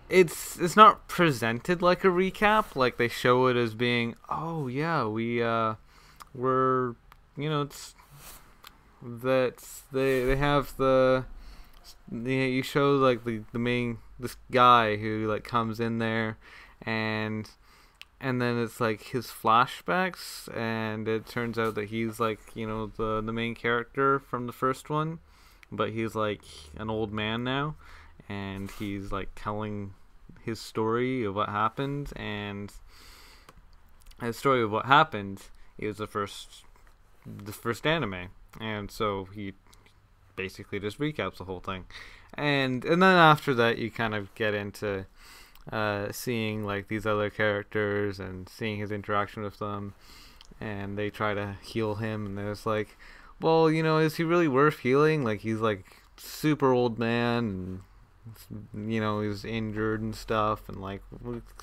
it's 0.08 0.58
it's 0.58 0.76
not 0.76 1.08
presented 1.08 1.82
like 1.82 2.04
a 2.04 2.08
recap. 2.08 2.76
Like 2.76 2.96
they 2.96 3.08
show 3.08 3.46
it 3.48 3.56
as 3.56 3.74
being, 3.74 4.14
oh 4.28 4.68
yeah, 4.68 5.04
we 5.04 5.42
uh, 5.42 5.74
we're 6.32 6.94
you 7.36 7.50
know 7.50 7.62
it's 7.62 7.94
that 9.02 9.64
they 9.92 10.24
they 10.24 10.36
have 10.36 10.76
the 10.76 11.24
yeah, 12.10 12.44
you 12.44 12.62
show 12.62 12.92
like 12.92 13.24
the 13.24 13.42
the 13.52 13.58
main 13.58 13.98
this 14.18 14.36
guy 14.50 14.96
who 14.96 15.26
like 15.26 15.44
comes 15.44 15.80
in 15.80 15.98
there 15.98 16.36
and 16.82 17.50
and 18.20 18.40
then 18.40 18.58
it's 18.62 18.80
like 18.80 19.02
his 19.02 19.26
flashbacks 19.26 20.54
and 20.54 21.08
it 21.08 21.26
turns 21.26 21.58
out 21.58 21.74
that 21.74 21.88
he's 21.88 22.20
like 22.20 22.40
you 22.54 22.66
know 22.66 22.86
the 22.96 23.20
the 23.20 23.32
main 23.32 23.54
character 23.54 24.18
from 24.18 24.46
the 24.46 24.52
first 24.52 24.90
one 24.90 25.18
but 25.72 25.90
he's 25.90 26.14
like 26.14 26.42
an 26.76 26.90
old 26.90 27.12
man 27.12 27.44
now 27.44 27.74
and 28.28 28.70
he's 28.72 29.10
like 29.10 29.30
telling 29.34 29.94
his 30.42 30.60
story 30.60 31.24
of 31.24 31.34
what 31.34 31.48
happened 31.48 32.12
and 32.16 32.72
his 34.20 34.36
story 34.36 34.62
of 34.62 34.70
what 34.70 34.86
happened 34.86 35.40
is 35.78 35.96
the 35.96 36.06
first 36.06 36.64
the 37.26 37.52
first 37.52 37.86
anime. 37.86 38.28
And 38.60 38.90
so 38.90 39.28
he 39.34 39.54
basically 40.42 40.78
just 40.80 40.98
recaps 40.98 41.36
the 41.38 41.44
whole 41.44 41.60
thing 41.60 41.84
and 42.34 42.84
and 42.84 43.02
then 43.02 43.16
after 43.16 43.52
that 43.54 43.78
you 43.78 43.90
kind 43.90 44.14
of 44.14 44.34
get 44.34 44.54
into 44.54 45.06
uh, 45.70 46.10
seeing 46.10 46.64
like 46.64 46.88
these 46.88 47.06
other 47.06 47.30
characters 47.30 48.18
and 48.18 48.48
seeing 48.48 48.78
his 48.78 48.90
interaction 48.90 49.42
with 49.42 49.58
them, 49.58 49.94
and 50.60 50.96
they 50.98 51.10
try 51.10 51.34
to 51.34 51.56
heal 51.62 51.96
him, 51.96 52.26
and 52.26 52.38
there's 52.38 52.66
like, 52.66 52.96
well, 53.40 53.70
you 53.70 53.82
know, 53.82 53.98
is 53.98 54.16
he 54.16 54.24
really 54.24 54.48
worth 54.48 54.80
healing? 54.80 55.24
Like 55.24 55.40
he's 55.40 55.60
like 55.60 55.84
super 56.16 56.72
old 56.72 56.98
man, 56.98 57.82
and 58.74 58.92
you 58.92 59.00
know 59.00 59.20
he's 59.20 59.44
injured 59.44 60.00
and 60.00 60.14
stuff, 60.14 60.68
and 60.68 60.80
like, 60.80 61.02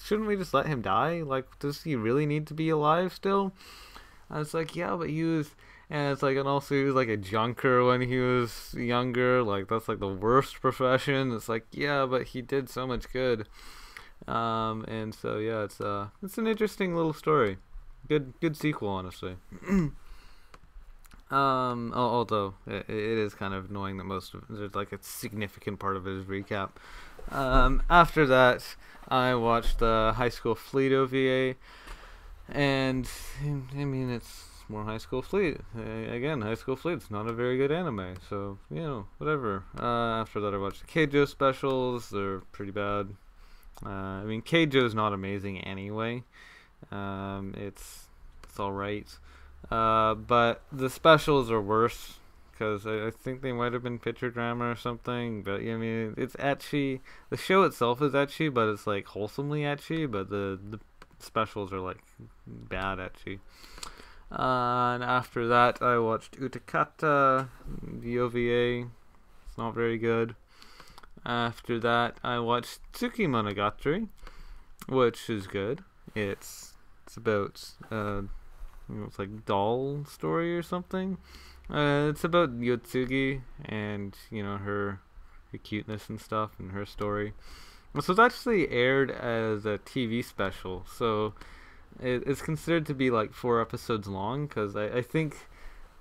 shouldn't 0.03 0.27
we 0.27 0.36
just 0.36 0.53
let 0.53 0.67
him 0.67 0.81
die? 0.81 1.22
Like, 1.22 1.60
does 1.60 1.84
he 1.84 1.96
really 1.96 2.25
need 2.25 2.48
to 2.48 2.53
be 2.53 2.69
alive 2.69 3.13
still? 3.13 3.53
I 4.29 4.39
was 4.39 4.53
like, 4.53 4.75
yeah, 4.75 4.96
but 4.96 5.10
he 5.10 5.24
was. 5.24 5.51
And 5.89 6.12
it's 6.12 6.22
like, 6.22 6.36
and 6.36 6.48
also 6.48 6.75
he 6.75 6.84
was 6.84 6.96
like 6.96 7.08
a 7.08 7.15
junker 7.15 7.86
when 7.86 8.01
he 8.01 8.17
was 8.17 8.74
younger. 8.74 9.41
Like 9.41 9.70
that's 9.70 9.88
like 9.88 10.00
the 10.00 10.08
worst 10.08 10.60
profession. 10.60 11.32
It's 11.32 11.48
like, 11.48 11.65
yeah, 11.72 12.06
but 12.06 12.27
he 12.27 12.41
did 12.41 12.70
so 12.70 12.86
much 12.86 13.12
good. 13.12 13.48
Um, 14.27 14.84
and 14.88 15.15
so 15.15 15.38
yeah, 15.38 15.63
it's 15.63 15.79
uh, 15.79 16.08
it's 16.22 16.38
an 16.38 16.48
interesting 16.48 16.96
little 16.96 17.13
story. 17.13 17.58
Good, 18.10 18.34
good 18.41 18.58
sequel, 18.58 18.89
honestly. 18.89 19.36
um, 19.70 19.94
although 21.94 22.56
it, 22.65 22.86
it 22.89 23.17
is 23.17 23.34
kind 23.34 23.53
of 23.53 23.70
annoying 23.70 23.98
that 23.98 24.06
most 24.06 24.34
of 24.34 24.44
there's 24.50 24.75
like 24.75 24.91
a 24.91 25.00
significant 25.01 25.79
part 25.79 25.96
of 25.96 26.08
it 26.08 26.12
is 26.12 26.25
recap. 26.25 26.72
Um, 27.32 27.82
after 27.89 28.25
that, 28.27 28.75
I 29.08 29.36
watched 29.36 29.79
the 29.79 30.13
High 30.15 30.29
School 30.29 30.56
Fleet 30.56 30.94
OVA, 30.94 31.56
and 32.50 33.10
I 33.74 33.86
mean 33.86 34.10
it's 34.10 34.47
more 34.69 34.83
High 34.83 34.97
School 34.97 35.21
Fleet. 35.21 35.57
Uh, 35.77 36.12
again, 36.12 36.41
High 36.41 36.55
School 36.55 36.75
Fleet's 36.75 37.09
not 37.09 37.27
a 37.27 37.33
very 37.33 37.57
good 37.57 37.71
anime, 37.71 38.15
so 38.29 38.57
you 38.69 38.81
know 38.81 39.05
whatever. 39.17 39.63
Uh, 39.79 40.21
after 40.21 40.39
that, 40.41 40.53
I 40.53 40.57
watched 40.57 40.86
the 40.86 40.88
Keijo 40.88 41.27
specials. 41.27 42.09
They're 42.09 42.39
pretty 42.51 42.71
bad. 42.71 43.15
Uh, 43.86 43.89
I 43.89 44.24
mean, 44.24 44.41
Keijo's 44.41 44.95
not 44.95 45.13
amazing 45.13 45.59
anyway. 45.59 46.24
Um, 46.91 47.53
it's 47.57 48.05
it's 48.43 48.59
all 48.59 48.71
right, 48.71 49.07
uh, 49.71 50.15
but 50.15 50.63
the 50.71 50.89
specials 50.89 51.51
are 51.51 51.62
worse 51.62 52.15
because 52.51 52.88
I, 52.88 53.07
I, 53.07 53.12
think 53.12 53.41
they 53.41 53.51
might 53.51 53.74
have 53.74 53.83
been 53.83 54.00
picture 54.00 54.31
drama 54.31 54.71
or 54.71 54.75
something. 54.75 55.43
But 55.43 55.62
I 55.62 55.75
mean, 55.75 56.15
it's 56.17 56.36
ecchi. 56.38 57.01
The 57.29 57.38
show 57.38 57.63
itself 57.63 58.01
is 58.01 58.13
ecchi, 58.13 58.53
but 58.53 58.67
it's 58.67 58.88
like 58.88 59.05
wholesomely 59.07 59.62
ecchi. 59.62 60.09
But 60.09 60.29
the 60.29 60.59
the 60.69 60.79
specials 61.19 61.71
are 61.74 61.79
like 61.79 62.03
bad 62.45 63.00
ecchi. 63.00 63.39
And 64.29 65.03
after 65.03 65.48
that, 65.48 65.81
I 65.81 65.98
watched 66.00 66.39
Utakata, 66.39 67.50
the 68.01 68.19
OVA. 68.19 68.89
It's 69.48 69.57
not 69.57 69.74
very 69.74 69.98
good. 69.98 70.36
After 71.25 71.79
that, 71.79 72.17
I 72.24 72.39
watched 72.39 72.79
Tsuki 72.93 73.27
Monogatari, 73.27 74.07
which 74.88 75.29
is 75.29 75.48
good. 75.48 75.84
It's 76.15 76.74
it's 77.05 77.17
about 77.17 77.63
uh, 77.91 78.24
you 78.89 78.96
know, 78.96 79.05
it's 79.05 79.19
like 79.19 79.46
doll 79.46 80.05
story 80.05 80.57
or 80.57 80.63
something. 80.63 81.17
Uh, 81.69 82.07
it's 82.10 82.24
about 82.24 82.60
Yotsugi 82.60 83.41
and 83.65 84.15
you 84.31 84.43
know 84.43 84.57
her 84.57 85.01
her 85.51 85.57
cuteness 85.57 86.10
and 86.10 86.19
stuff 86.19 86.51
and 86.60 86.72
her 86.72 86.86
story. 86.86 87.34
So 88.00 88.12
it's 88.12 88.19
actually 88.19 88.69
aired 88.69 89.10
as 89.10 89.65
a 89.65 89.79
TV 89.79 90.24
special. 90.24 90.86
So 90.88 91.34
it, 92.01 92.24
it's 92.25 92.42
considered 92.42 92.86
to 92.88 92.94
be 92.94 93.10
like 93.10 93.34
four 93.34 93.62
episodes 93.62 94.08
long 94.08 94.48
because 94.48 94.75
I, 94.75 94.86
I 94.88 95.01
think 95.01 95.48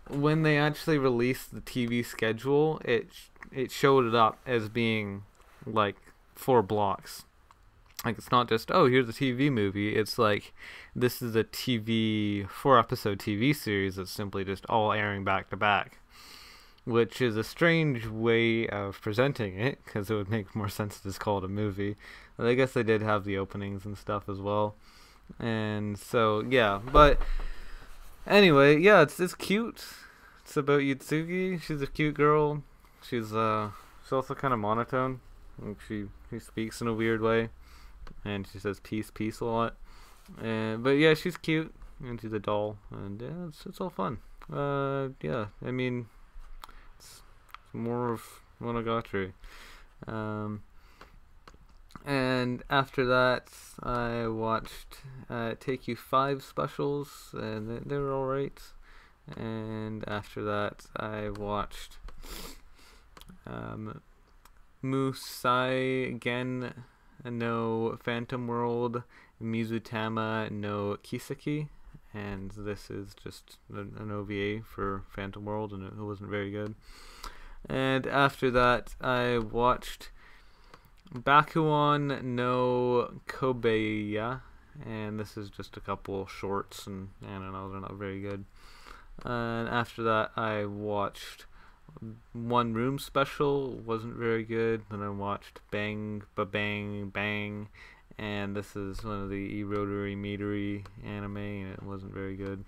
when 0.09 0.43
they 0.43 0.59
actually 0.59 0.99
released 0.99 1.55
the 1.55 1.61
TV 1.61 2.05
schedule, 2.05 2.81
it 2.85 3.09
it 3.53 3.71
showed 3.71 4.07
it 4.07 4.15
up 4.15 4.39
as 4.47 4.69
being 4.69 5.25
like 5.67 5.97
four 6.35 6.63
blocks. 6.63 7.25
Like 8.05 8.19
it's 8.19 8.31
not 8.31 8.49
just 8.49 8.71
oh 8.71 8.87
here's 8.87 9.09
a 9.09 9.13
TV 9.13 9.51
movie. 9.51 9.97
It's 9.97 10.19
like 10.19 10.53
this 10.95 11.23
is 11.23 11.35
a 11.35 11.45
TV 11.45 12.49
four 12.49 12.79
episode 12.79 13.19
TV 13.19 13.55
series 13.55 13.97
that's 13.97 14.11
simply 14.11 14.45
just 14.45 14.67
all 14.69 14.93
airing 14.93 15.25
back 15.25 15.51
to 15.51 15.57
back, 15.57 15.99
which 16.85 17.21
is 17.21 17.37
a 17.37 17.45
strange 17.45 18.07
way 18.07 18.69
of 18.69 19.01
presenting 19.01 19.59
it 19.59 19.81
because 19.85 20.11
it 20.11 20.15
would 20.15 20.31
make 20.31 20.55
more 20.55 20.69
sense 20.69 20.99
to 20.99 21.05
just 21.05 21.21
call 21.21 21.39
it 21.39 21.45
a 21.45 21.49
movie. 21.49 21.97
But 22.37 22.47
I 22.47 22.55
guess 22.55 22.73
they 22.73 22.83
did 22.83 23.03
have 23.03 23.25
the 23.25 23.39
openings 23.39 23.85
and 23.87 23.97
stuff 23.97 24.29
as 24.29 24.39
well, 24.39 24.77
and 25.39 25.99
so 25.99 26.45
yeah. 26.49 26.81
But 26.93 27.21
anyway, 28.27 28.79
yeah, 28.79 29.03
it's 29.03 29.19
it's 29.21 29.35
cute. 29.35 29.85
It's 30.43 30.57
about 30.57 30.81
Yotsugi. 30.81 31.61
She's 31.63 31.83
a 31.83 31.87
cute 31.87 32.15
girl. 32.15 32.63
She's 33.03 33.35
uh 33.35 33.71
she's 34.05 34.13
also 34.13 34.35
kind 34.35 34.55
of 34.55 34.61
monotone. 34.61 35.21
Like 35.61 35.79
she 35.87 36.07
she 36.31 36.39
speaks 36.39 36.81
in 36.81 36.87
a 36.87 36.95
weird 36.95 37.21
way, 37.21 37.51
and 38.25 38.47
she 38.47 38.59
says 38.59 38.81
peace 38.81 39.11
peace 39.13 39.41
a 39.41 39.45
lot. 39.45 39.77
And 40.43 40.83
but 40.83 40.91
yeah, 40.91 41.15
she's 41.15 41.37
cute 41.37 41.75
and 42.03 42.21
she's 42.21 42.33
a 42.33 42.39
doll, 42.39 42.79
and 42.91 43.21
yeah, 43.21 43.49
it's 43.49 43.67
it's 43.67 43.81
all 43.81 43.91
fun. 43.91 44.19
Uh, 44.53 45.09
yeah, 45.23 45.47
I 45.65 45.71
mean, 45.71 46.07
it's, 46.99 47.23
it's 47.65 47.75
more 47.75 48.13
of 48.13 48.23
Monogatari. 48.61 49.33
Um, 50.07 50.63
and 52.07 52.63
after 52.71 53.05
that, 53.05 53.51
I 53.83 54.29
watched 54.29 55.03
uh, 55.29 55.55
Teekyuu 55.61 55.99
Five 55.99 56.43
specials, 56.43 57.35
and 57.35 57.83
they, 57.85 57.99
were 57.99 58.13
alright 58.13 58.61
and 59.35 60.09
after 60.09 60.45
that 60.45 60.87
I 60.97 61.31
watched 61.31 61.99
um, 63.47 64.01
Musaigen 64.85 66.73
no 67.25 67.99
Phantom 68.03 68.47
World 68.47 69.03
Mizutama 69.43 70.51
no 70.51 70.97
Kiseki 71.03 71.69
and 72.15 72.53
this 72.53 72.91
is 72.91 73.15
just 73.23 73.59
an, 73.73 74.11
OVA 74.11 74.63
for 74.65 75.03
Phantom 75.15 75.45
World 75.45 75.73
and 75.73 75.87
it 75.87 75.97
wasn't 75.97 76.31
very 76.31 76.51
good. 76.51 76.75
And 77.69 78.07
after 78.07 78.51
that 78.53 78.95
I 79.01 79.39
watched 79.39 80.11
Bakuon 81.15 82.23
no 82.23 83.21
Kobeya 83.27 84.41
and 84.85 85.19
this 85.19 85.37
is 85.37 85.49
just 85.49 85.77
a 85.77 85.81
couple 85.81 86.27
shorts 86.27 86.87
and 86.87 87.09
I 87.25 87.39
don't 87.39 87.53
know 87.53 87.71
they're 87.71 87.81
not 87.81 87.95
very 87.95 88.21
good. 88.21 88.45
And 89.25 89.69
after 89.69 90.03
that 90.03 90.33
I 90.37 90.65
watched 90.65 91.47
one 92.33 92.75
room 92.75 92.99
special 92.99 93.71
wasn't 93.71 94.17
very 94.17 94.45
good. 94.45 94.83
Then 94.91 95.03
I 95.03 95.09
watched 95.09 95.61
Bang 95.71 96.23
Ba 96.35 96.45
Bang 96.45 97.09
Bang 97.09 97.69
and 98.19 98.57
this 98.57 98.77
is 98.77 99.05
one 99.05 99.23
of 99.23 99.31
the 99.31 99.65
Rotary 99.65 100.17
Metery 100.17 100.85
anime 101.05 101.37
and 101.37 101.73
it 101.73 101.83
wasn't 101.83 102.13
very 102.13 102.37
good. 102.37 102.65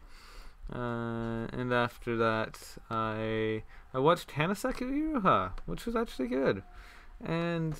Uh, 0.73 1.47
and 1.52 1.73
after 1.73 2.16
that 2.16 2.59
I 2.90 3.62
I 3.92 3.99
watched 3.99 4.30
Hanasaku 4.30 4.83
Iroha 4.83 5.52
which 5.66 5.87
was 5.87 5.97
actually 5.97 6.28
good. 6.28 6.62
And 7.25 7.75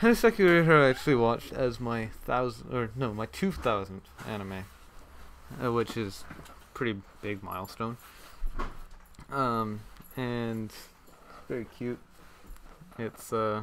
Hanasaku 0.00 0.38
Iroha 0.38 0.86
I 0.86 0.88
actually 0.90 1.14
watched 1.14 1.52
as 1.52 1.80
my 1.80 2.06
thousand 2.24 2.74
or 2.74 2.90
no 2.96 3.14
my 3.14 3.26
two 3.26 3.52
thousandth 3.52 4.08
anime 4.26 4.64
uh, 5.62 5.72
which 5.72 5.96
is 5.96 6.24
pretty 6.74 7.00
big 7.22 7.42
milestone. 7.42 7.96
Um, 9.30 9.80
and 10.16 10.70
it's 10.70 11.48
very 11.48 11.66
cute. 11.66 11.98
It's 12.98 13.32
uh, 13.32 13.62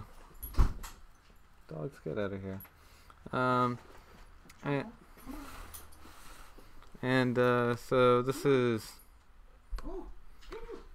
dogs 1.69 1.95
get 2.03 2.17
out 2.17 2.33
of 2.33 2.41
here. 2.41 2.61
Um, 3.31 3.77
And, 4.63 4.85
and 7.01 7.39
uh, 7.39 7.75
so 7.75 8.21
this 8.21 8.45
is 8.45 8.91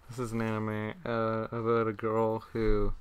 this 0.09 0.19
is 0.19 0.33
an 0.33 0.41
anime 0.41 0.95
uh, 1.05 1.49
about 1.51 1.89
a 1.89 1.93
girl 1.93 2.45
who 2.53 2.93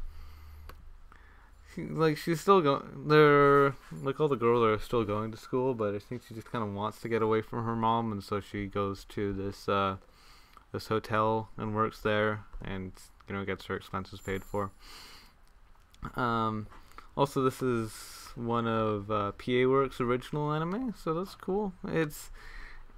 like 1.77 2.17
she's 2.17 2.41
still 2.41 2.61
going 2.61 2.83
they're 3.07 3.75
like 4.03 4.19
all 4.19 4.27
the 4.27 4.35
girls 4.35 4.63
are 4.63 4.81
still 4.81 5.03
going 5.03 5.31
to 5.31 5.37
school 5.37 5.73
but 5.73 5.93
i 5.95 5.99
think 5.99 6.21
she 6.27 6.33
just 6.33 6.51
kind 6.51 6.63
of 6.63 6.73
wants 6.73 7.01
to 7.01 7.09
get 7.09 7.21
away 7.21 7.41
from 7.41 7.65
her 7.65 7.75
mom 7.75 8.11
and 8.11 8.23
so 8.23 8.39
she 8.39 8.65
goes 8.65 9.05
to 9.05 9.33
this 9.33 9.67
uh 9.67 9.97
this 10.75 10.87
hotel 10.87 11.49
and 11.57 11.73
works 11.73 12.01
there 12.01 12.41
and 12.61 12.91
you 13.27 13.33
know 13.33 13.45
gets 13.45 13.65
her 13.65 13.75
expenses 13.75 14.19
paid 14.19 14.43
for. 14.43 14.71
Um 16.15 16.67
also 17.17 17.41
this 17.41 17.61
is 17.61 17.91
one 18.35 18.67
of 18.67 19.09
uh, 19.09 19.31
pa 19.31 19.65
works 19.65 20.01
original 20.01 20.51
anime 20.51 20.93
so 21.01 21.13
that's 21.13 21.35
cool. 21.35 21.73
It's 21.87 22.29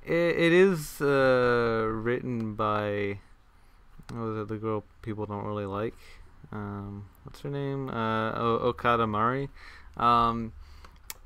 it, 0.04 0.36
it 0.46 0.54
is 0.54 1.00
uh 1.00 1.88
written 1.90 2.56
by 2.56 3.20
what 4.12 4.22
was 4.22 4.38
it 4.40 4.48
the 4.48 4.58
girl 4.58 4.84
people 5.02 5.26
don't 5.26 5.46
really 5.46 5.66
like 5.66 5.98
um, 6.52 7.06
what's 7.24 7.42
her 7.42 7.50
name? 7.50 7.90
Uh, 7.90 8.32
o- 8.34 8.60
Okada 8.70 9.08
Mari. 9.08 9.50
Um, 9.98 10.54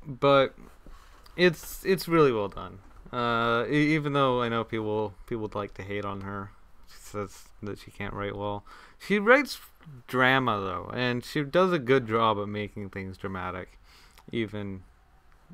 but 0.06 0.54
it's 1.36 1.84
it's 1.84 2.08
really 2.08 2.32
well 2.32 2.48
done. 2.48 2.78
Uh, 3.12 3.64
e- 3.68 3.94
even 3.94 4.12
though 4.14 4.42
I 4.42 4.48
know 4.48 4.64
people 4.64 5.14
people 5.26 5.42
would 5.42 5.54
like 5.54 5.74
to 5.74 5.82
hate 5.82 6.04
on 6.04 6.22
her, 6.22 6.50
she 6.88 6.98
says 7.00 7.44
that 7.62 7.78
she 7.78 7.90
can't 7.90 8.14
write 8.14 8.36
well. 8.36 8.64
She 8.98 9.18
writes 9.18 9.60
drama 10.06 10.60
though, 10.60 10.90
and 10.96 11.24
she 11.24 11.42
does 11.42 11.72
a 11.72 11.78
good 11.78 12.06
job 12.06 12.38
of 12.38 12.48
making 12.48 12.90
things 12.90 13.16
dramatic, 13.16 13.78
even 14.30 14.82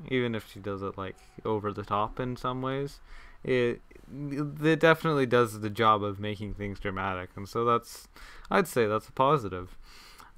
even 0.09 0.35
if 0.35 0.49
she 0.51 0.59
does 0.59 0.81
it 0.81 0.97
like 0.97 1.17
over 1.45 1.71
the 1.73 1.83
top 1.83 2.19
in 2.19 2.35
some 2.37 2.61
ways. 2.61 2.99
It 3.43 3.81
it 4.11 4.79
definitely 4.79 5.25
does 5.25 5.59
the 5.59 5.69
job 5.69 6.03
of 6.03 6.19
making 6.19 6.53
things 6.53 6.79
dramatic, 6.79 7.29
and 7.35 7.47
so 7.47 7.65
that's 7.65 8.07
I'd 8.49 8.67
say 8.67 8.87
that's 8.87 9.07
a 9.07 9.11
positive. 9.11 9.77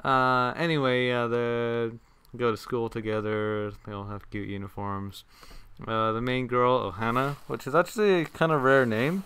Uh, 0.03 0.53
anyway, 0.55 1.07
yeah, 1.07 1.27
they 1.27 1.91
go 2.35 2.51
to 2.51 2.57
school 2.57 2.89
together. 2.89 3.71
They 3.85 3.91
all 3.91 4.07
have 4.07 4.29
cute 4.29 4.49
uniforms. 4.49 5.23
Uh, 5.87 6.11
the 6.11 6.21
main 6.21 6.47
girl, 6.47 6.91
Ohana, 6.91 7.35
which 7.47 7.65
is 7.65 7.73
actually 7.73 8.21
a 8.21 8.25
kind 8.25 8.51
of 8.51 8.61
rare 8.61 8.85
name, 8.85 9.23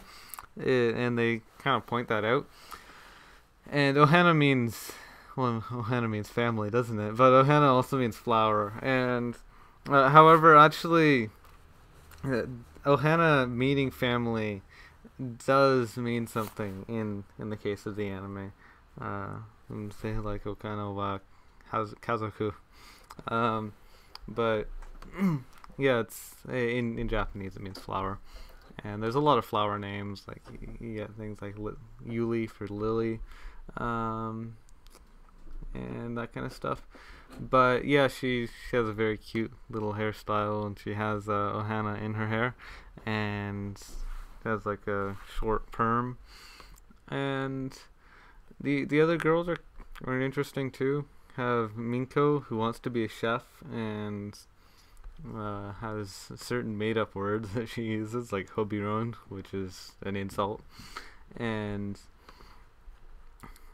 it, 0.57 0.95
and 0.95 1.17
they 1.17 1.41
kind 1.59 1.75
of 1.75 1.85
point 1.85 2.07
that 2.07 2.23
out. 2.23 2.47
And 3.69 3.97
Ohana 3.97 4.35
means, 4.35 4.91
well, 5.35 5.63
Ohana 5.69 6.09
means 6.09 6.29
family, 6.29 6.69
doesn't 6.69 6.99
it? 6.99 7.17
But 7.17 7.31
Ohana 7.31 7.69
also 7.69 7.97
means 7.97 8.15
flower. 8.15 8.73
And, 8.81 9.35
uh, 9.89 10.09
however, 10.09 10.55
actually, 10.55 11.29
uh, 12.23 12.43
Ohana 12.86 13.50
meaning 13.50 13.89
family 13.92 14.62
does 15.46 15.98
mean 15.98 16.27
something 16.27 16.86
in 16.88 17.24
in 17.39 17.50
the 17.50 17.58
case 17.58 17.86
of 17.86 17.96
the 17.96 18.08
anime. 18.08 18.54
Uh, 19.00 19.38
say 20.01 20.13
like 20.18 20.44
Okano 20.44 20.94
wa 20.94 21.20
Kazoku. 21.72 22.54
Um, 23.27 23.74
but 24.27 24.68
yeah, 25.77 26.00
it's 26.00 26.36
in 26.50 27.00
in 27.00 27.08
Japanese 27.08 27.56
it 27.56 27.62
means 27.62 27.80
flower, 27.80 28.20
and 28.84 29.01
there's 29.01 29.15
a 29.15 29.20
lot 29.20 29.38
of 29.38 29.46
flower 29.46 29.80
names 29.80 30.24
like 30.27 30.42
you 30.80 30.96
get 30.96 31.15
things 31.15 31.42
like 31.42 31.58
li- 31.58 31.74
Yuri 32.08 32.48
for 32.48 32.68
lily, 32.68 33.20
um, 33.77 34.58
and 35.74 36.18
that 36.18 36.34
kind 36.34 36.46
of 36.46 36.54
stuff. 36.54 36.86
But 37.39 37.86
yeah, 37.86 38.08
she 38.08 38.48
she 38.48 38.77
has 38.77 38.88
a 38.88 38.94
very 38.94 39.17
cute 39.17 39.51
little 39.70 39.94
hairstyle, 39.94 40.65
and 40.65 40.79
she 40.79 40.94
has 40.94 41.27
uh, 41.27 41.32
Ohana 41.32 42.01
in 42.01 42.13
her 42.13 42.27
hair, 42.27 42.55
and 43.05 43.77
has 44.44 44.65
like 44.65 44.88
a 44.88 45.17
short 45.38 45.72
perm, 45.72 46.17
and 47.10 47.77
the 48.62 48.86
the 48.86 49.01
other 49.01 49.17
girls 49.17 49.50
are 49.50 49.58
are 50.05 50.22
interesting 50.22 50.72
too. 50.72 51.05
Have 51.36 51.72
Minko 51.72 52.44
who 52.44 52.58
wants 52.58 52.79
to 52.79 52.89
be 52.89 53.03
a 53.03 53.10
chef 53.10 53.44
and 53.70 54.38
uh, 55.36 55.73
has 55.73 56.32
certain 56.36 56.78
made 56.78 56.97
up 56.97 57.15
words 57.15 57.49
that 57.54 57.67
she 57.67 57.84
uses 57.84 58.32
like 58.32 58.52
hobiron, 58.52 59.15
which 59.30 59.54
is 59.54 59.93
an 60.02 60.15
insult, 60.15 60.62
and 61.36 61.99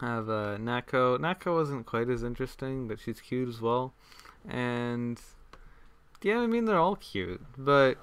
have 0.02 0.28
uh, 0.28 0.56
Nako. 0.58 1.18
Nako 1.18 1.54
wasn't 1.54 1.86
quite 1.86 2.08
as 2.08 2.22
interesting, 2.22 2.88
but 2.88 3.00
she's 3.00 3.20
cute 3.20 3.48
as 3.48 3.60
well. 3.60 3.94
And 4.48 5.20
yeah, 6.22 6.40
I 6.40 6.46
mean 6.46 6.64
they're 6.64 6.78
all 6.78 6.96
cute, 6.96 7.40
but 7.56 7.96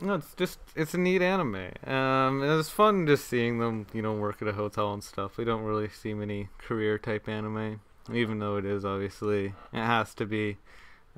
no, 0.00 0.14
it's 0.14 0.34
just 0.34 0.58
it's 0.74 0.94
a 0.94 0.98
neat 0.98 1.22
anime. 1.22 1.72
Um, 1.86 2.42
it 2.42 2.54
was 2.54 2.70
fun 2.70 3.06
just 3.06 3.26
seeing 3.26 3.58
them, 3.58 3.86
you 3.92 4.02
know, 4.02 4.14
work 4.14 4.40
at 4.40 4.48
a 4.48 4.52
hotel 4.52 4.92
and 4.92 5.02
stuff. 5.02 5.36
We 5.36 5.44
don't 5.44 5.62
really 5.62 5.88
see 5.88 6.14
many 6.14 6.48
career 6.58 6.98
type 6.98 7.28
anime, 7.28 7.80
even 8.12 8.38
though 8.38 8.56
it 8.56 8.64
is 8.64 8.84
obviously 8.84 9.54
it 9.72 9.84
has 9.84 10.14
to 10.14 10.26
be 10.26 10.56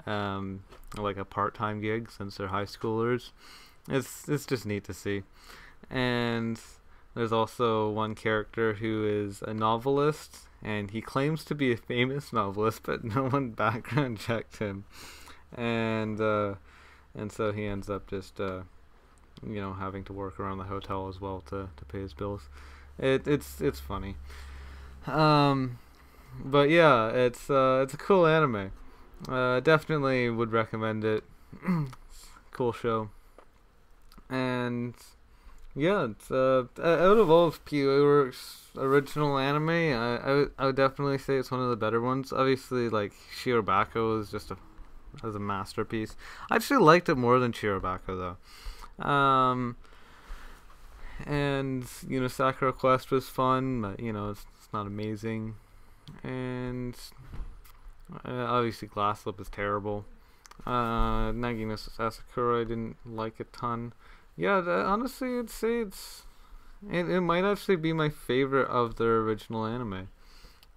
um, 0.07 0.65
like 0.97 1.17
a 1.17 1.25
part 1.25 1.55
time 1.55 1.81
gig 1.81 2.11
since 2.11 2.37
they're 2.37 2.49
high 2.49 2.65
schoolers. 2.65 3.31
It's 3.89 4.29
it's 4.29 4.47
just 4.47 4.67
neat 4.67 4.85
to 4.85 4.95
see, 4.95 5.23
and 5.89 6.61
there's 7.15 7.33
also 7.33 7.91
one 7.91 8.15
character 8.15 8.75
who 8.75 9.07
is 9.07 9.43
a 9.43 9.55
novelist, 9.55 10.49
and 10.63 10.91
he 10.91 11.01
claims 11.01 11.45
to 11.45 11.55
be 11.55 11.73
a 11.73 11.77
famous 11.77 12.33
novelist, 12.33 12.83
but 12.85 13.05
no 13.05 13.29
one 13.29 13.51
background 13.65 14.19
checked 14.19 14.59
him, 14.59 14.85
and. 15.57 16.21
Uh, 16.21 16.55
and 17.15 17.33
so 17.33 17.53
he 17.53 17.67
ends 17.67 17.91
up 17.91 18.09
just 18.09 18.41
uh, 18.41 18.61
you 19.47 19.61
know 19.61 19.73
having 19.75 20.05
to 20.05 20.13
work 20.13 20.39
around 20.39 20.59
the 20.59 20.65
hotel 20.65 21.09
as 21.09 21.21
well 21.21 21.43
to, 21.47 21.69
to 21.77 21.85
pay 21.87 22.01
his 22.01 22.15
bills. 22.15 22.49
It 22.99 23.27
it's 23.27 23.61
it's 23.61 23.81
funny, 23.81 24.17
um, 25.07 25.79
but 26.45 26.71
yeah, 26.71 27.09
it's 27.09 27.51
uh, 27.51 27.81
it's 27.83 27.95
a 27.95 27.99
cool 27.99 28.27
anime. 28.27 28.73
Uh, 29.29 29.61
definitely 29.61 30.31
would 30.31 30.53
recommend 30.53 31.05
it. 31.05 31.25
cool 32.53 32.73
show, 32.73 33.11
and 34.29 34.95
yeah, 35.75 36.09
it's 36.11 36.31
uh, 36.31 36.65
out 36.79 37.19
of 37.19 37.31
all 37.31 37.47
of 37.47 37.65
PA 37.65 38.31
original 38.77 39.39
anime, 39.39 39.69
I, 39.69 40.47
I, 40.59 40.67
would, 40.67 40.77
definitely 40.77 41.19
say 41.19 41.37
it's 41.37 41.51
one 41.51 41.61
of 41.61 41.71
the 41.71 41.77
better 41.77 42.01
ones. 42.01 42.33
Obviously, 42.33 42.89
like 42.89 43.13
Shirobako 43.37 44.21
is 44.21 44.31
just 44.31 44.51
a 44.51 44.57
as 45.25 45.35
a 45.35 45.41
masterpiece. 45.41 46.17
I 46.51 46.57
actually 46.57 46.85
liked 46.85 47.09
it 47.09 47.17
more 47.17 47.39
than 47.39 47.53
Shirobako 47.53 48.37
though. 48.99 49.05
Um, 49.05 49.77
and 51.27 51.85
you 52.09 52.21
know, 52.21 52.29
Sakura 52.29 52.73
Quest 52.73 53.11
was 53.11 53.29
fun, 53.29 53.83
but 53.83 54.01
you 54.01 54.13
know, 54.13 54.31
it's, 54.31 54.47
it's 54.57 54.73
not 54.73 54.87
amazing. 54.87 55.55
And 56.23 56.97
uh, 58.25 58.45
obviously, 58.47 58.89
Glass 58.89 59.21
Slip 59.23 59.41
is 59.41 59.49
terrible. 59.49 60.05
Uh, 60.67 61.33
Nagi 61.33 61.67
no 61.67 61.75
Asukara 61.75 62.61
I 62.61 62.65
didn't 62.65 62.97
like 63.07 63.41
a 63.41 63.45
ton. 63.45 63.93
Yeah, 64.41 64.63
honestly, 64.87 65.39
I'd 65.39 65.51
say 65.51 65.81
it's 65.81 66.23
it, 66.91 67.11
it 67.11 67.21
might 67.21 67.45
actually 67.45 67.77
be 67.77 67.93
my 67.93 68.09
favorite 68.09 68.69
of 68.69 68.97
their 68.97 69.19
original 69.19 69.67
anime. 69.67 70.09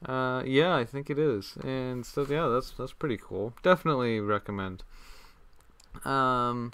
Uh, 0.05 0.43
yeah, 0.45 0.75
I 0.75 0.83
think 0.83 1.09
it 1.09 1.17
is, 1.17 1.55
and 1.63 2.05
so 2.05 2.25
yeah, 2.29 2.49
that's 2.49 2.71
that's 2.71 2.91
pretty 2.91 3.15
cool. 3.15 3.53
Definitely 3.63 4.19
recommend. 4.19 4.83
Um, 6.03 6.73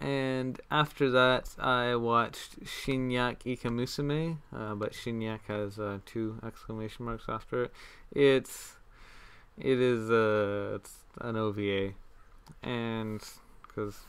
and 0.00 0.58
after 0.70 1.10
that, 1.10 1.54
I 1.58 1.94
watched 1.96 2.64
Shinyak 2.64 3.40
Ikamusume, 3.40 4.38
uh, 4.56 4.76
but 4.76 4.92
Shinyak 4.94 5.40
has 5.48 5.78
uh, 5.78 5.98
two 6.06 6.38
exclamation 6.42 7.04
marks 7.04 7.24
after 7.28 7.64
it. 7.64 7.72
It's 8.12 8.76
it 9.58 9.78
is 9.78 10.10
uh, 10.10 10.76
it's 10.76 11.04
an 11.20 11.36
OVA, 11.36 11.92
and 12.62 13.22
because 13.60 14.06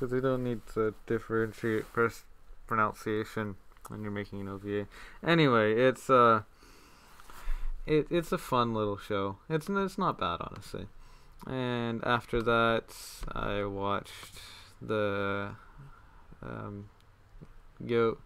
because 0.00 0.12
they 0.12 0.20
don't 0.20 0.42
need 0.42 0.60
to 0.72 0.94
differentiate 1.06 1.92
pers- 1.92 2.24
pronunciation 2.66 3.56
when 3.88 4.02
you're 4.02 4.10
making 4.10 4.40
an 4.40 4.48
OVA. 4.48 4.86
Anyway, 5.22 5.74
it's 5.74 6.08
uh 6.08 6.42
it 7.86 8.06
it's 8.10 8.32
a 8.32 8.38
fun 8.38 8.72
little 8.72 8.96
show. 8.96 9.36
It's 9.50 9.68
it's 9.68 9.98
not 9.98 10.18
bad 10.18 10.38
honestly. 10.40 10.86
And 11.46 12.02
after 12.04 12.42
that, 12.42 12.94
I 13.32 13.64
watched 13.64 14.40
the 14.80 15.50
um, 16.42 16.88
Yo 17.84 18.18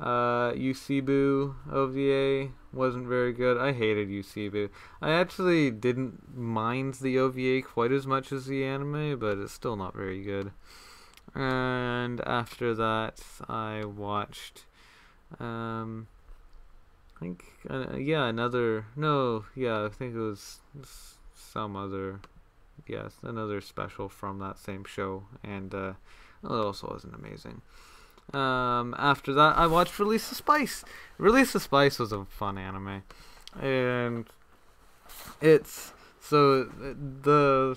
uh, 0.00 0.52
Yuushibu 0.52 1.54
OVA 1.70 2.52
wasn't 2.72 3.06
very 3.06 3.32
good. 3.32 3.56
I 3.56 3.72
hated 3.72 4.08
Yuushibu. 4.08 4.68
I 5.00 5.12
actually 5.12 5.70
didn't 5.70 6.36
mind 6.36 6.94
the 6.94 7.18
OVA 7.18 7.62
quite 7.62 7.92
as 7.92 8.06
much 8.06 8.32
as 8.32 8.46
the 8.46 8.64
anime, 8.64 9.18
but 9.18 9.38
it's 9.38 9.52
still 9.52 9.76
not 9.76 9.94
very 9.94 10.22
good. 10.22 10.52
And 11.34 12.20
after 12.26 12.74
that, 12.74 13.20
I 13.48 13.84
watched 13.84 14.64
um, 15.40 16.06
I 17.16 17.20
think, 17.20 17.44
uh, 17.68 17.96
yeah, 17.96 18.26
another. 18.26 18.86
No, 18.96 19.44
yeah, 19.54 19.84
I 19.84 19.88
think 19.88 20.14
it 20.14 20.18
was 20.18 20.60
some 21.34 21.76
other 21.76 22.20
yes, 22.86 23.14
another 23.22 23.60
special 23.60 24.08
from 24.08 24.38
that 24.40 24.58
same 24.58 24.84
show, 24.84 25.24
and 25.42 25.74
uh, 25.74 25.92
it 26.42 26.50
also 26.50 26.88
wasn't 26.88 27.14
amazing. 27.14 27.62
Um, 28.32 28.94
after 28.98 29.32
that, 29.34 29.56
I 29.56 29.66
watched 29.66 29.98
Release 29.98 30.28
the 30.28 30.34
Spyce. 30.34 30.84
Release 31.18 31.52
the 31.52 31.60
Spyce 31.60 31.98
was 31.98 32.12
a 32.12 32.24
fun 32.24 32.58
anime, 32.58 33.02
and 33.60 34.26
it's 35.40 35.92
so 36.20 36.64
the 36.64 37.76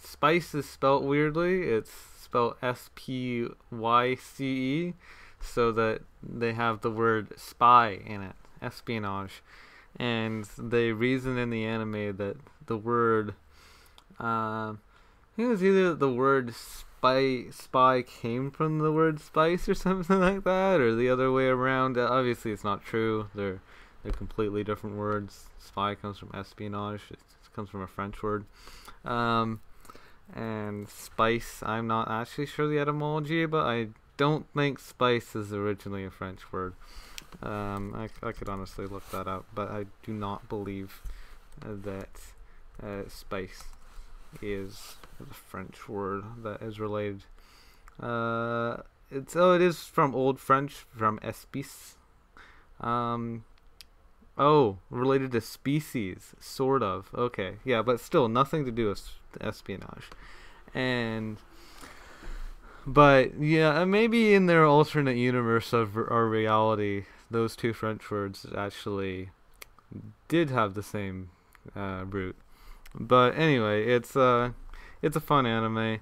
spice 0.00 0.54
is 0.54 0.68
spelt 0.68 1.02
weirdly. 1.02 1.62
It's 1.62 1.92
spelled 2.28 2.56
S 2.62 2.90
P 2.94 3.48
Y 3.70 4.14
C 4.14 4.44
E, 4.44 4.94
so 5.40 5.72
that 5.72 6.02
they 6.22 6.52
have 6.52 6.82
the 6.82 6.90
word 6.90 7.38
spy 7.38 7.98
in 8.04 8.22
it, 8.22 8.36
espionage, 8.60 9.42
and 9.96 10.44
they 10.58 10.92
reason 10.92 11.38
in 11.38 11.50
the 11.50 11.64
anime 11.64 12.16
that 12.16 12.36
the 12.66 12.76
word, 12.76 13.30
uh, 14.20 14.72
I 14.72 14.76
think 15.36 15.46
it 15.46 15.50
was 15.50 15.64
either 15.64 15.94
the 15.94 16.12
word 16.12 16.54
spy 16.54 17.46
spy 17.50 18.02
came 18.02 18.50
from 18.50 18.80
the 18.80 18.92
word 18.92 19.20
spice 19.20 19.68
or 19.68 19.74
something 19.86 20.20
like 20.20 20.44
that, 20.44 20.80
or 20.80 20.94
the 20.94 21.08
other 21.08 21.32
way 21.32 21.46
around. 21.46 21.96
Uh, 21.96 22.08
obviously, 22.10 22.52
it's 22.52 22.64
not 22.64 22.84
true. 22.84 23.28
They're 23.34 23.60
they're 24.02 24.12
completely 24.12 24.62
different 24.64 24.96
words. 24.96 25.46
Spy 25.58 25.94
comes 25.94 26.18
from 26.18 26.30
espionage. 26.34 27.02
It 27.10 27.18
comes 27.54 27.70
from 27.70 27.82
a 27.82 27.86
French 27.86 28.22
word. 28.22 28.44
Um, 29.04 29.60
and 30.34 30.88
spice, 30.88 31.62
I'm 31.64 31.86
not 31.86 32.10
actually 32.10 32.46
sure 32.46 32.68
the 32.68 32.78
etymology, 32.78 33.46
but 33.46 33.66
I 33.66 33.88
don't 34.16 34.46
think 34.54 34.78
spice 34.78 35.34
is 35.34 35.52
originally 35.52 36.04
a 36.04 36.10
French 36.10 36.52
word. 36.52 36.74
Um, 37.42 37.94
I, 37.94 38.26
I 38.26 38.32
could 38.32 38.48
honestly 38.48 38.86
look 38.86 39.08
that 39.10 39.26
up, 39.26 39.46
but 39.54 39.70
I 39.70 39.86
do 40.02 40.12
not 40.12 40.48
believe 40.48 41.00
uh, 41.64 41.74
that 41.84 42.20
uh, 42.82 43.08
spice 43.08 43.64
is 44.42 44.96
a 45.20 45.34
French 45.34 45.88
word 45.88 46.24
that 46.42 46.62
is 46.62 46.78
related. 46.78 47.24
Uh, 48.00 48.78
it's 49.10 49.34
oh, 49.34 49.52
it 49.52 49.62
is 49.62 49.84
from 49.84 50.14
Old 50.14 50.38
French, 50.38 50.84
from 50.96 51.18
espice. 51.22 51.96
Um, 52.80 53.44
oh, 54.36 54.78
related 54.90 55.32
to 55.32 55.40
species, 55.40 56.34
sort 56.40 56.82
of. 56.82 57.10
Okay, 57.14 57.54
yeah, 57.64 57.82
but 57.82 58.00
still 58.00 58.28
nothing 58.28 58.64
to 58.64 58.70
do 58.70 58.88
with 58.88 59.10
espionage, 59.40 60.10
and 60.74 61.38
but 62.86 63.38
yeah, 63.40 63.84
maybe 63.84 64.34
in 64.34 64.46
their 64.46 64.64
alternate 64.64 65.16
universe 65.16 65.72
of 65.72 65.96
our 65.96 66.26
reality, 66.26 67.04
those 67.30 67.54
two 67.54 67.72
French 67.72 68.10
words 68.10 68.46
actually 68.56 69.30
did 70.28 70.50
have 70.50 70.74
the 70.74 70.82
same 70.82 71.30
uh, 71.76 72.04
root. 72.08 72.36
But 72.94 73.36
anyway, 73.36 73.86
it's 73.86 74.16
uh 74.16 74.52
it's 75.02 75.16
a 75.16 75.20
fun 75.20 75.46
anime, 75.46 76.00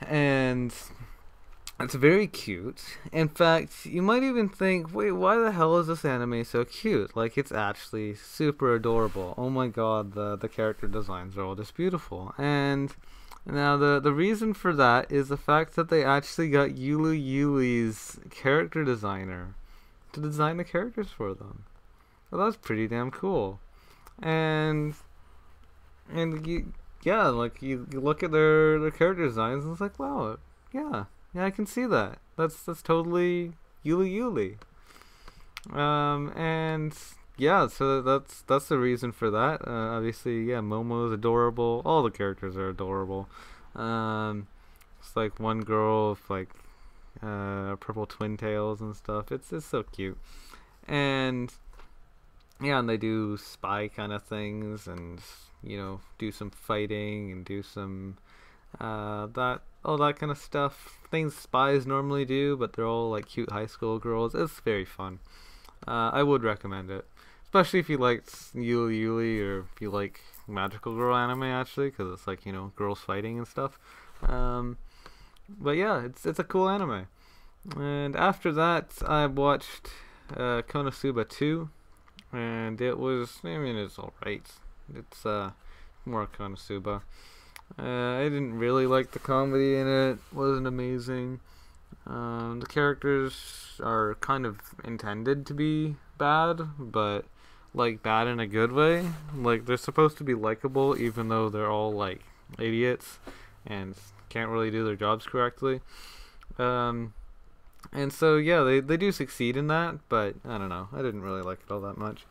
and 0.00 0.74
it's 1.80 1.94
very 1.94 2.26
cute. 2.26 2.82
In 3.12 3.28
fact, 3.28 3.86
you 3.86 4.02
might 4.02 4.22
even 4.22 4.48
think, 4.48 4.94
wait, 4.94 5.12
why 5.12 5.38
the 5.38 5.52
hell 5.52 5.78
is 5.78 5.86
this 5.86 6.04
anime 6.04 6.44
so 6.44 6.64
cute? 6.64 7.16
Like, 7.16 7.38
it's 7.38 7.52
actually 7.52 8.14
super 8.14 8.74
adorable. 8.74 9.34
Oh 9.38 9.50
my 9.50 9.68
god, 9.68 10.12
the 10.12 10.36
the 10.36 10.48
character 10.48 10.86
designs 10.86 11.36
are 11.36 11.42
all 11.42 11.54
just 11.54 11.74
beautiful. 11.74 12.34
And 12.36 12.94
now 13.46 13.76
the 13.76 14.00
the 14.00 14.12
reason 14.12 14.52
for 14.54 14.72
that 14.74 15.10
is 15.10 15.28
the 15.28 15.36
fact 15.36 15.74
that 15.76 15.88
they 15.88 16.04
actually 16.04 16.50
got 16.50 16.70
Yuru 16.70 17.14
Yuri's 17.16 18.20
character 18.30 18.84
designer 18.84 19.54
to 20.12 20.20
design 20.20 20.58
the 20.58 20.64
characters 20.64 21.08
for 21.10 21.34
them. 21.34 21.64
That's 22.32 22.56
pretty 22.56 22.86
damn 22.86 23.10
cool. 23.10 23.58
And 24.22 24.94
and 26.12 26.46
you, 26.46 26.72
yeah, 27.02 27.28
like 27.28 27.62
you, 27.62 27.86
you 27.90 28.00
look 28.00 28.22
at 28.22 28.30
their 28.32 28.78
their 28.78 28.90
character 28.90 29.26
designs 29.26 29.64
and 29.64 29.72
it's 29.72 29.80
like, 29.80 29.98
wow, 29.98 30.38
yeah, 30.72 31.04
yeah, 31.34 31.44
I 31.44 31.50
can 31.50 31.66
see 31.66 31.86
that. 31.86 32.18
That's 32.36 32.62
that's 32.62 32.82
totally 32.82 33.52
Yuru 33.84 34.10
Yuri. 34.10 34.58
Um, 35.72 36.32
and 36.36 36.96
yeah, 37.36 37.68
so 37.68 38.02
that's 38.02 38.42
that's 38.42 38.68
the 38.68 38.78
reason 38.78 39.12
for 39.12 39.30
that. 39.30 39.66
Uh, 39.66 39.96
obviously, 39.96 40.44
yeah, 40.44 40.58
Momo 40.58 41.06
is 41.06 41.12
adorable. 41.12 41.82
All 41.84 42.02
the 42.02 42.10
characters 42.10 42.56
are 42.56 42.68
adorable. 42.68 43.28
Um, 43.74 44.48
it's 44.98 45.16
like 45.16 45.38
one 45.38 45.60
girl 45.60 46.10
with 46.10 46.28
like 46.28 46.50
uh, 47.22 47.76
purple 47.76 48.06
twin 48.06 48.36
tails 48.36 48.80
and 48.80 48.96
stuff. 48.96 49.30
It's 49.30 49.52
it's 49.52 49.66
so 49.66 49.82
cute, 49.84 50.18
and 50.88 51.52
yeah, 52.60 52.78
and 52.78 52.88
they 52.88 52.96
do 52.96 53.36
spy 53.36 53.88
kind 53.88 54.12
of 54.12 54.22
things, 54.22 54.86
and 54.86 55.20
you 55.62 55.76
know, 55.76 56.00
do 56.18 56.32
some 56.32 56.50
fighting 56.50 57.32
and 57.32 57.44
do 57.44 57.62
some 57.62 58.16
uh, 58.80 59.26
that 59.28 59.62
all 59.84 59.96
that 59.98 60.18
kind 60.18 60.30
of 60.30 60.38
stuff. 60.38 60.98
Things 61.10 61.34
spies 61.34 61.86
normally 61.86 62.24
do, 62.24 62.56
but 62.56 62.72
they're 62.72 62.86
all 62.86 63.10
like 63.10 63.26
cute 63.26 63.50
high 63.50 63.66
school 63.66 63.98
girls. 63.98 64.34
It's 64.34 64.60
very 64.60 64.84
fun. 64.84 65.18
Uh, 65.86 66.10
I 66.12 66.22
would 66.22 66.42
recommend 66.42 66.90
it, 66.90 67.06
especially 67.44 67.80
if 67.80 67.88
you 67.88 67.96
like 67.96 68.26
Yuru 68.54 68.96
Yuri 68.96 69.42
or 69.42 69.60
if 69.60 69.80
you 69.80 69.90
like 69.90 70.20
magical 70.46 70.94
girl 70.94 71.16
anime 71.16 71.44
actually, 71.44 71.90
because 71.90 72.12
it's 72.12 72.26
like 72.26 72.44
you 72.44 72.52
know 72.52 72.72
girls 72.76 73.00
fighting 73.00 73.38
and 73.38 73.48
stuff. 73.48 73.78
Um, 74.22 74.76
but 75.48 75.72
yeah, 75.72 76.04
it's 76.04 76.26
it's 76.26 76.38
a 76.38 76.44
cool 76.44 76.68
anime. 76.68 77.06
And 77.76 78.16
after 78.16 78.52
that, 78.52 78.92
I 79.06 79.26
watched 79.26 79.88
uh, 80.34 80.62
Konosuba 80.62 81.28
2, 81.28 81.68
and 82.32 82.80
it 82.80 82.98
was 82.98 83.40
I 83.42 83.58
mean 83.58 83.76
it's 83.76 83.98
alright. 83.98 84.46
It's 84.94 85.24
uh 85.24 85.50
more 86.04 86.26
Konosuba. 86.26 87.02
Uh, 87.78 88.18
I 88.18 88.24
didn't 88.24 88.58
really 88.58 88.86
like 88.86 89.12
the 89.12 89.18
comedy 89.18 89.76
in 89.76 89.86
it. 89.86 90.18
wasn't 90.32 90.66
amazing. 90.66 91.40
Um, 92.06 92.60
the 92.60 92.66
characters 92.66 93.80
are 93.82 94.16
kind 94.20 94.44
of 94.44 94.58
intended 94.84 95.46
to 95.46 95.54
be 95.54 95.96
bad, 96.18 96.60
but 96.78 97.24
like 97.74 98.02
bad 98.02 98.26
in 98.26 98.40
a 98.40 98.46
good 98.46 98.72
way. 98.72 99.06
Like 99.34 99.66
they're 99.66 99.76
supposed 99.76 100.18
to 100.18 100.24
be 100.24 100.34
likable, 100.34 100.98
even 100.98 101.28
though 101.28 101.48
they're 101.48 101.70
all 101.70 101.92
like 101.92 102.20
idiots 102.58 103.18
and 103.66 103.94
can't 104.28 104.50
really 104.50 104.70
do 104.70 104.84
their 104.84 104.96
jobs 104.96 105.26
correctly. 105.26 105.80
Um, 106.58 107.14
and 107.92 108.12
so 108.12 108.36
yeah, 108.36 108.62
they 108.62 108.80
they 108.80 108.96
do 108.96 109.12
succeed 109.12 109.56
in 109.56 109.68
that, 109.68 109.98
but 110.08 110.36
I 110.44 110.58
don't 110.58 110.68
know. 110.68 110.88
I 110.92 111.02
didn't 111.02 111.22
really 111.22 111.42
like 111.42 111.60
it 111.66 111.72
all 111.72 111.80
that 111.82 111.96
much. 111.96 112.26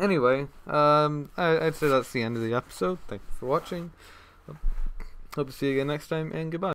Anyway, 0.00 0.46
um, 0.66 1.30
I, 1.36 1.66
I'd 1.66 1.74
say 1.74 1.88
that's 1.88 2.12
the 2.12 2.22
end 2.22 2.36
of 2.36 2.42
the 2.42 2.54
episode. 2.54 2.98
Thank 3.08 3.22
you 3.28 3.38
for 3.38 3.46
watching. 3.46 3.90
Hope 5.34 5.46
to 5.48 5.52
see 5.52 5.66
you 5.66 5.72
again 5.72 5.86
next 5.86 6.08
time, 6.08 6.30
and 6.32 6.52
goodbye. 6.52 6.74